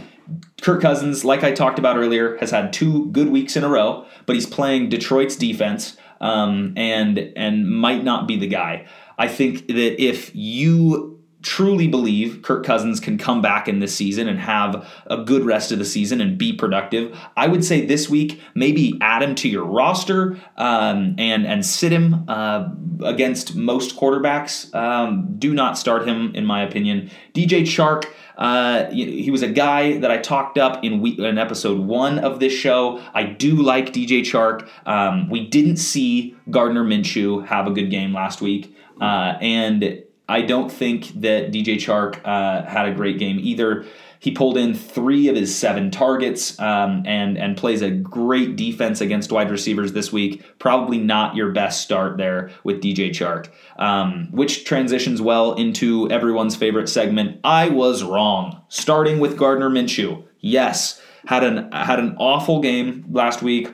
Kirk 0.62 0.82
Cousins, 0.82 1.26
like 1.26 1.44
I 1.44 1.52
talked 1.52 1.80
about 1.80 1.98
earlier, 1.98 2.38
has 2.38 2.52
had 2.52 2.72
two 2.72 3.08
good 3.08 3.30
weeks 3.30 3.56
in 3.56 3.64
a 3.64 3.70
row, 3.70 4.06
but 4.26 4.36
he's 4.36 4.46
playing 4.46 4.90
Detroit's 4.90 5.36
defense 5.36 5.98
um, 6.22 6.74
and 6.76 7.18
and 7.36 7.70
might 7.70 8.04
not 8.04 8.28
be 8.28 8.38
the 8.38 8.48
guy. 8.48 8.86
I 9.18 9.28
think 9.28 9.68
that 9.68 10.02
if 10.02 10.34
you 10.36 11.19
truly 11.42 11.88
believe 11.88 12.42
Kirk 12.42 12.66
Cousins 12.66 13.00
can 13.00 13.18
come 13.18 13.42
back 13.42 13.68
in 13.68 13.80
this 13.80 13.96
season 13.96 14.28
and 14.28 14.40
have 14.40 14.88
a 15.08 15.18
good 15.18 15.46
rest 15.46 15.72
of 15.72 15.80
the 15.80 15.86
season 15.86 16.20
and 16.20 16.38
be 16.38 16.52
productive, 16.52 17.18
I 17.38 17.48
would 17.48 17.64
say 17.64 17.86
this 17.86 18.10
week 18.10 18.42
maybe 18.56 18.98
add 19.02 19.24
him 19.24 19.36
to 19.36 19.50
your 19.50 19.64
roster 19.64 20.38
um, 20.58 21.16
and 21.18 21.48
and 21.48 21.66
sit 21.66 21.92
him 21.92 22.26
uh, 22.28 22.70
against 23.04 23.56
most 23.56 23.96
quarterbacks. 23.96 24.74
Um, 24.76 25.36
do 25.38 25.54
not 25.54 25.78
start 25.78 26.08
him, 26.08 26.36
in 26.36 26.46
my 26.46 26.62
opinion. 26.64 27.10
DJ 27.34 27.62
Chark. 27.62 28.06
Uh, 28.38 28.90
he 28.92 29.30
was 29.32 29.42
a 29.42 29.50
guy 29.50 29.98
that 29.98 30.12
I 30.12 30.18
talked 30.18 30.58
up 30.58 30.84
in 30.84 31.06
in 31.06 31.38
episode 31.38 31.80
one 31.80 32.20
of 32.20 32.40
this 32.40 32.54
show. 32.54 33.02
I 33.14 33.24
do 33.24 33.56
like 33.56 33.92
DJ 33.92 34.22
Chark. 34.22 34.68
Um, 34.86 35.30
we 35.30 35.46
didn't 35.48 35.78
see 35.78 36.36
Gardner 36.50 36.84
Minshew 36.84 37.46
have 37.48 37.68
a 37.68 37.72
good 37.72 37.90
game 37.90 38.14
last 38.14 38.42
week, 38.42 38.76
uh, 39.02 39.38
and 39.42 40.04
I 40.30 40.44
don't 40.44 40.72
think 40.72 41.08
that 41.22 41.52
DJ 41.52 41.76
Chark 41.76 42.22
uh, 42.24 42.64
had 42.70 42.88
a 42.88 42.94
great 42.94 43.18
game 43.18 43.40
either. 43.42 43.86
He 44.20 44.32
pulled 44.32 44.58
in 44.58 44.76
three 44.76 45.28
of 45.28 45.36
his 45.36 45.58
seven 45.58 45.92
targets 45.92 46.60
um, 46.60 47.04
and 47.06 47.38
and 47.38 47.58
plays 47.58 47.82
a 47.82 47.90
great 47.90 48.56
defense 48.56 49.02
against 49.02 49.32
wide 49.32 49.50
receivers 49.50 49.94
this 49.94 50.12
week. 50.12 50.44
Probably 50.60 50.98
not 50.98 51.36
your 51.36 51.52
best 51.52 51.82
start 51.82 52.18
there 52.18 52.52
with 52.64 52.82
DJ 52.82 53.10
Chark, 53.10 53.48
um, 53.78 54.28
which 54.32 54.66
transitions 54.66 55.22
well 55.22 55.54
into 55.54 56.10
everyone's 56.12 56.56
favorite 56.56 56.90
segment. 56.90 57.40
I 57.44 57.70
was 57.70 58.04
wrong. 58.04 58.62
Starting 58.68 59.20
with 59.20 59.38
Gardner 59.38 59.70
Minshew. 59.70 60.26
Yes, 60.42 61.02
had 61.26 61.44
an 61.44 61.72
had 61.72 62.00
an 62.00 62.16
awful 62.20 62.62
game 62.62 63.06
last 63.10 63.42
week. 63.42 63.74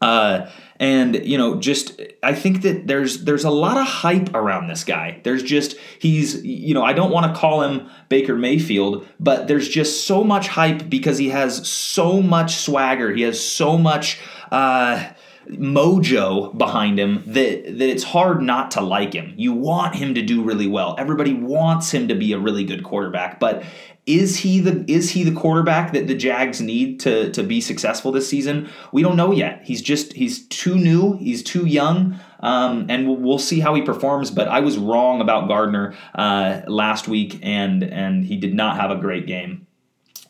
Uh, 0.00 0.48
and 0.80 1.26
you 1.26 1.36
know 1.36 1.56
just 1.56 2.00
i 2.22 2.32
think 2.32 2.62
that 2.62 2.86
there's 2.86 3.24
there's 3.24 3.44
a 3.44 3.50
lot 3.50 3.76
of 3.76 3.86
hype 3.86 4.34
around 4.34 4.68
this 4.68 4.84
guy. 4.84 5.20
There's 5.24 5.42
just 5.42 5.76
he's 5.98 6.44
you 6.44 6.74
know 6.74 6.84
i 6.84 6.92
don't 6.92 7.10
want 7.10 7.32
to 7.32 7.38
call 7.38 7.62
him 7.62 7.90
baker 8.08 8.36
mayfield 8.36 9.06
but 9.18 9.48
there's 9.48 9.68
just 9.68 10.06
so 10.06 10.22
much 10.22 10.48
hype 10.48 10.88
because 10.88 11.18
he 11.18 11.30
has 11.30 11.68
so 11.68 12.22
much 12.22 12.56
swagger. 12.56 13.12
He 13.12 13.22
has 13.22 13.44
so 13.44 13.76
much 13.76 14.20
uh 14.52 15.10
mojo 15.50 16.56
behind 16.56 16.98
him 16.98 17.22
that 17.26 17.64
that 17.64 17.88
it's 17.88 18.04
hard 18.04 18.42
not 18.42 18.70
to 18.72 18.80
like 18.80 19.12
him. 19.12 19.34
You 19.36 19.52
want 19.52 19.94
him 19.94 20.14
to 20.14 20.22
do 20.22 20.42
really 20.42 20.66
well. 20.66 20.94
Everybody 20.98 21.34
wants 21.34 21.92
him 21.92 22.08
to 22.08 22.14
be 22.14 22.32
a 22.32 22.38
really 22.38 22.64
good 22.64 22.84
quarterback, 22.84 23.40
but 23.40 23.64
is 24.08 24.38
he 24.38 24.60
the 24.60 24.84
is 24.90 25.10
he 25.10 25.22
the 25.22 25.38
quarterback 25.38 25.92
that 25.92 26.06
the 26.06 26.14
Jags 26.14 26.60
need 26.60 27.00
to 27.00 27.30
to 27.32 27.42
be 27.42 27.60
successful 27.60 28.10
this 28.10 28.28
season? 28.28 28.68
We 28.90 29.02
don't 29.02 29.16
know 29.16 29.32
yet. 29.32 29.62
He's 29.64 29.82
just 29.82 30.14
he's 30.14 30.46
too 30.48 30.76
new. 30.76 31.14
He's 31.18 31.42
too 31.42 31.66
young. 31.66 32.18
Um, 32.40 32.86
and 32.88 33.08
we'll, 33.08 33.16
we'll, 33.16 33.38
see 33.38 33.58
how 33.58 33.74
he 33.74 33.82
performs. 33.82 34.30
But 34.30 34.46
I 34.46 34.60
was 34.60 34.78
wrong 34.78 35.20
about 35.20 35.48
Gardner 35.48 35.96
uh, 36.14 36.60
last 36.68 37.08
week, 37.08 37.40
and 37.42 37.82
and 37.82 38.24
he 38.24 38.36
did 38.36 38.54
not 38.54 38.76
have 38.76 38.90
a 38.90 38.96
great 38.96 39.26
game. 39.26 39.66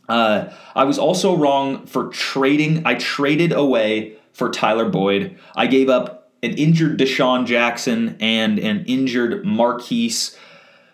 Uh, 0.08 0.48
I 0.74 0.84
was 0.84 0.98
also 0.98 1.36
wrong 1.36 1.86
for 1.86 2.08
trading. 2.08 2.86
I 2.86 2.94
traded 2.94 3.52
away 3.52 4.16
for 4.32 4.50
Tyler 4.50 4.88
Boyd. 4.88 5.38
I 5.56 5.66
gave 5.66 5.88
up 5.88 6.30
an 6.42 6.52
injured 6.52 6.98
DeSean 6.98 7.46
Jackson 7.46 8.16
and 8.20 8.58
an 8.58 8.84
injured 8.86 9.44
Marquise 9.44 10.36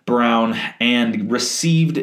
Brown, 0.07 0.55
and 0.81 1.31
received 1.31 1.99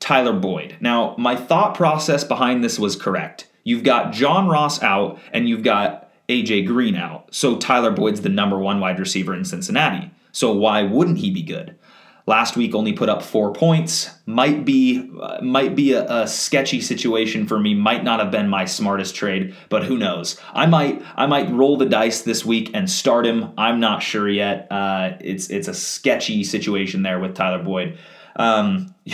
Tyler 0.00 0.32
Boyd. 0.32 0.76
Now, 0.80 1.14
my 1.18 1.36
thought 1.36 1.74
process 1.74 2.24
behind 2.24 2.64
this 2.64 2.78
was 2.78 2.96
correct. 2.96 3.48
You've 3.64 3.84
got 3.84 4.12
John 4.12 4.48
Ross 4.48 4.82
out 4.82 5.20
and 5.32 5.48
you've 5.48 5.62
got 5.62 6.10
AJ 6.28 6.66
Green 6.66 6.96
out. 6.96 7.32
So 7.34 7.56
Tyler 7.56 7.90
Boyd's 7.90 8.22
the 8.22 8.28
number 8.28 8.58
one 8.58 8.80
wide 8.80 8.98
receiver 8.98 9.34
in 9.34 9.44
Cincinnati. 9.44 10.10
So 10.32 10.52
why 10.52 10.82
wouldn't 10.82 11.18
he 11.18 11.30
be 11.30 11.42
good? 11.42 11.76
Last 12.26 12.56
week 12.56 12.74
only 12.74 12.92
put 12.92 13.08
up 13.08 13.22
four 13.22 13.52
points. 13.52 14.10
Might 14.26 14.64
be 14.64 15.10
uh, 15.20 15.38
might 15.42 15.74
be 15.74 15.92
a, 15.92 16.06
a, 16.08 16.28
sketchy 16.28 16.80
situation 16.80 17.48
for 17.48 17.58
me. 17.58 17.74
Might 17.74 18.04
not 18.04 18.20
have 18.20 18.30
been 18.30 18.48
my 18.48 18.64
smartest 18.64 19.16
trade, 19.16 19.56
but 19.68 19.84
who 19.84 19.98
knows? 19.98 20.38
I 20.52 20.66
might 20.66 21.02
I 21.16 21.26
might 21.26 21.50
roll 21.50 21.76
the 21.76 21.86
dice 21.86 22.22
this 22.22 22.44
week 22.44 22.70
and 22.74 22.88
start 22.88 23.26
him. 23.26 23.52
I'm 23.58 23.80
not 23.80 24.04
sure 24.04 24.28
yet. 24.28 24.68
Uh, 24.70 25.16
it's 25.20 25.50
it's 25.50 25.66
a 25.66 25.74
sketchy 25.74 26.44
situation 26.44 27.02
there 27.02 27.18
with 27.18 27.34
Tyler 27.34 27.62
Boyd. 27.62 27.98
Um, 28.36 28.94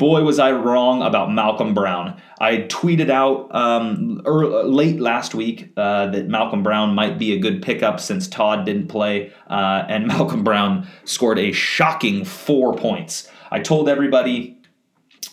boy, 0.00 0.22
was 0.22 0.38
I 0.38 0.50
wrong 0.50 1.02
about 1.02 1.30
Malcolm 1.30 1.74
Brown. 1.74 2.20
I 2.40 2.62
tweeted 2.62 3.10
out 3.10 3.54
um, 3.54 4.22
early, 4.24 4.64
late 4.64 4.98
last 4.98 5.34
week 5.34 5.74
uh, 5.76 6.06
that 6.06 6.26
Malcolm 6.26 6.62
Brown 6.62 6.94
might 6.94 7.18
be 7.18 7.34
a 7.34 7.38
good 7.38 7.60
pickup 7.60 8.00
since 8.00 8.26
Todd 8.26 8.64
didn't 8.64 8.88
play, 8.88 9.30
uh, 9.48 9.84
and 9.88 10.06
Malcolm 10.08 10.42
Brown 10.42 10.88
scored 11.04 11.38
a 11.38 11.52
shocking 11.52 12.24
four 12.24 12.74
points. 12.74 13.30
I 13.50 13.60
told 13.60 13.88
everybody. 13.88 14.56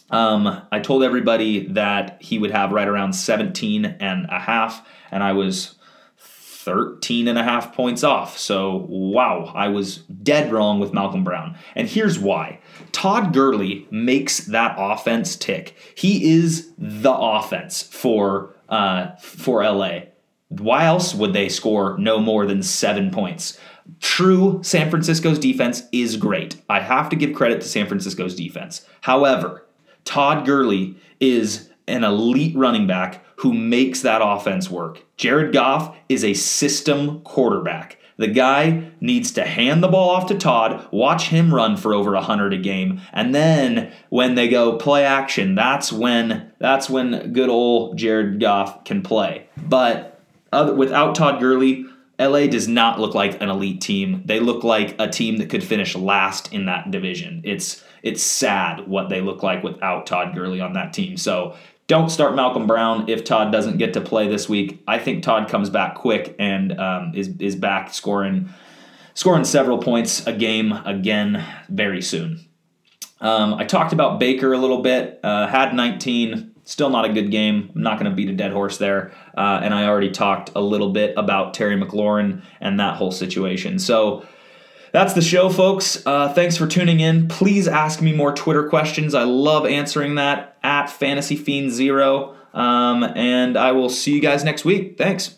Um, 0.09 0.61
I 0.71 0.79
told 0.79 1.03
everybody 1.03 1.67
that 1.67 2.17
he 2.21 2.37
would 2.37 2.51
have 2.51 2.71
right 2.71 2.87
around 2.87 3.13
17 3.13 3.85
and 3.85 4.25
a 4.29 4.39
half, 4.39 4.87
and 5.11 5.21
I 5.23 5.33
was 5.33 5.76
13 6.67 7.29
and 7.29 7.39
a 7.39 7.43
half 7.43 7.73
points 7.73 8.03
off. 8.03 8.37
So, 8.37 8.85
wow, 8.89 9.53
I 9.55 9.69
was 9.69 9.99
dead 9.99 10.51
wrong 10.51 10.81
with 10.81 10.93
Malcolm 10.93 11.23
Brown. 11.23 11.55
And 11.75 11.87
here's 11.87 12.19
why 12.19 12.59
Todd 12.91 13.33
Gurley 13.33 13.87
makes 13.89 14.39
that 14.47 14.75
offense 14.77 15.37
tick. 15.37 15.77
He 15.95 16.29
is 16.29 16.69
the 16.77 17.13
offense 17.13 17.83
for, 17.83 18.53
uh, 18.67 19.15
for 19.15 19.63
LA. 19.63 19.99
Why 20.49 20.83
else 20.83 21.15
would 21.15 21.31
they 21.31 21.47
score 21.47 21.97
no 21.97 22.19
more 22.19 22.45
than 22.45 22.61
seven 22.61 23.11
points? 23.11 23.57
True, 24.01 24.59
San 24.61 24.89
Francisco's 24.89 25.39
defense 25.39 25.83
is 25.93 26.17
great. 26.17 26.61
I 26.67 26.81
have 26.81 27.07
to 27.09 27.15
give 27.15 27.33
credit 27.33 27.61
to 27.61 27.67
San 27.69 27.87
Francisco's 27.87 28.35
defense. 28.35 28.85
However, 28.99 29.65
Todd 30.03 30.45
Gurley 30.45 30.97
is 31.21 31.69
an 31.87 32.03
elite 32.03 32.55
running 32.55 32.87
back 32.87 33.23
who 33.37 33.53
makes 33.53 34.01
that 34.01 34.21
offense 34.23 34.69
work. 34.69 35.03
Jared 35.15 35.53
Goff 35.53 35.95
is 36.09 36.23
a 36.23 36.33
system 36.33 37.21
quarterback. 37.21 37.97
The 38.17 38.27
guy 38.27 38.91
needs 38.99 39.31
to 39.33 39.45
hand 39.45 39.83
the 39.83 39.87
ball 39.87 40.09
off 40.09 40.25
to 40.27 40.37
Todd, 40.37 40.87
watch 40.91 41.29
him 41.29 41.53
run 41.53 41.77
for 41.77 41.93
over 41.93 42.13
100 42.13 42.53
a 42.53 42.57
game, 42.57 42.99
and 43.13 43.33
then 43.33 43.93
when 44.09 44.33
they 44.33 44.47
go 44.47 44.75
play 44.77 45.05
action, 45.05 45.53
that's 45.53 45.93
when 45.93 46.51
that's 46.59 46.89
when 46.89 47.31
good 47.31 47.49
old 47.49 47.95
Jared 47.95 48.39
Goff 48.39 48.83
can 48.85 49.03
play. 49.03 49.47
But 49.55 50.19
other, 50.51 50.73
without 50.73 51.13
Todd 51.13 51.39
Gurley, 51.39 51.85
LA 52.19 52.47
does 52.47 52.67
not 52.67 52.99
look 52.99 53.13
like 53.13 53.39
an 53.41 53.49
elite 53.49 53.81
team. 53.81 54.23
They 54.25 54.39
look 54.39 54.63
like 54.63 54.95
a 54.99 55.07
team 55.07 55.37
that 55.37 55.51
could 55.51 55.63
finish 55.63 55.95
last 55.95 56.51
in 56.51 56.65
that 56.65 56.89
division. 56.89 57.41
It's 57.43 57.83
it's 58.01 58.23
sad 58.23 58.87
what 58.87 59.09
they 59.09 59.21
look 59.21 59.43
like 59.43 59.63
without 59.63 60.07
Todd 60.07 60.33
Gurley 60.33 60.59
on 60.59 60.73
that 60.73 60.93
team. 60.93 61.17
So 61.17 61.55
don't 61.87 62.09
start 62.09 62.35
Malcolm 62.35 62.67
Brown 62.67 63.09
if 63.09 63.23
Todd 63.23 63.51
doesn't 63.51 63.77
get 63.77 63.93
to 63.93 64.01
play 64.01 64.27
this 64.27 64.47
week. 64.49 64.83
I 64.87 64.99
think 64.99 65.23
Todd 65.23 65.49
comes 65.49 65.69
back 65.69 65.95
quick 65.95 66.35
and 66.37 66.77
um, 66.79 67.13
is 67.15 67.29
is 67.39 67.55
back 67.55 67.93
scoring 67.93 68.49
scoring 69.13 69.45
several 69.45 69.79
points 69.79 70.27
a 70.27 70.33
game 70.33 70.71
again 70.71 71.43
very 71.69 72.01
soon. 72.01 72.45
Um, 73.19 73.55
I 73.55 73.63
talked 73.63 73.93
about 73.93 74.19
Baker 74.19 74.53
a 74.53 74.57
little 74.57 74.81
bit. 74.81 75.19
Uh, 75.23 75.47
had 75.47 75.73
19. 75.73 76.51
Still 76.65 76.89
not 76.89 77.05
a 77.05 77.13
good 77.13 77.31
game. 77.31 77.71
I'm 77.73 77.81
not 77.81 77.97
going 77.97 78.11
to 78.11 78.15
beat 78.15 78.29
a 78.29 78.33
dead 78.33 78.51
horse 78.51 78.77
there. 78.77 79.11
Uh, 79.35 79.61
and 79.63 79.73
I 79.73 79.87
already 79.87 80.11
talked 80.11 80.51
a 80.53 80.61
little 80.61 80.91
bit 80.91 81.15
about 81.17 81.53
Terry 81.53 81.81
McLaurin 81.81 82.43
and 82.59 82.79
that 82.79 82.97
whole 82.97 83.11
situation. 83.11 83.79
So 83.79 84.25
that's 84.91 85.13
the 85.13 85.21
show, 85.21 85.49
folks. 85.49 86.05
Uh, 86.05 86.33
thanks 86.33 86.57
for 86.57 86.67
tuning 86.67 86.99
in. 86.99 87.27
Please 87.27 87.67
ask 87.67 88.01
me 88.01 88.13
more 88.13 88.33
Twitter 88.33 88.67
questions. 88.67 89.13
I 89.13 89.23
love 89.23 89.65
answering 89.65 90.15
that 90.15 90.57
at 90.63 90.87
FantasyFiend 90.87 91.69
Zero. 91.69 92.35
Um, 92.53 93.03
and 93.03 93.57
I 93.57 93.71
will 93.71 93.89
see 93.89 94.13
you 94.13 94.21
guys 94.21 94.43
next 94.43 94.65
week. 94.65 94.97
Thanks. 94.97 95.36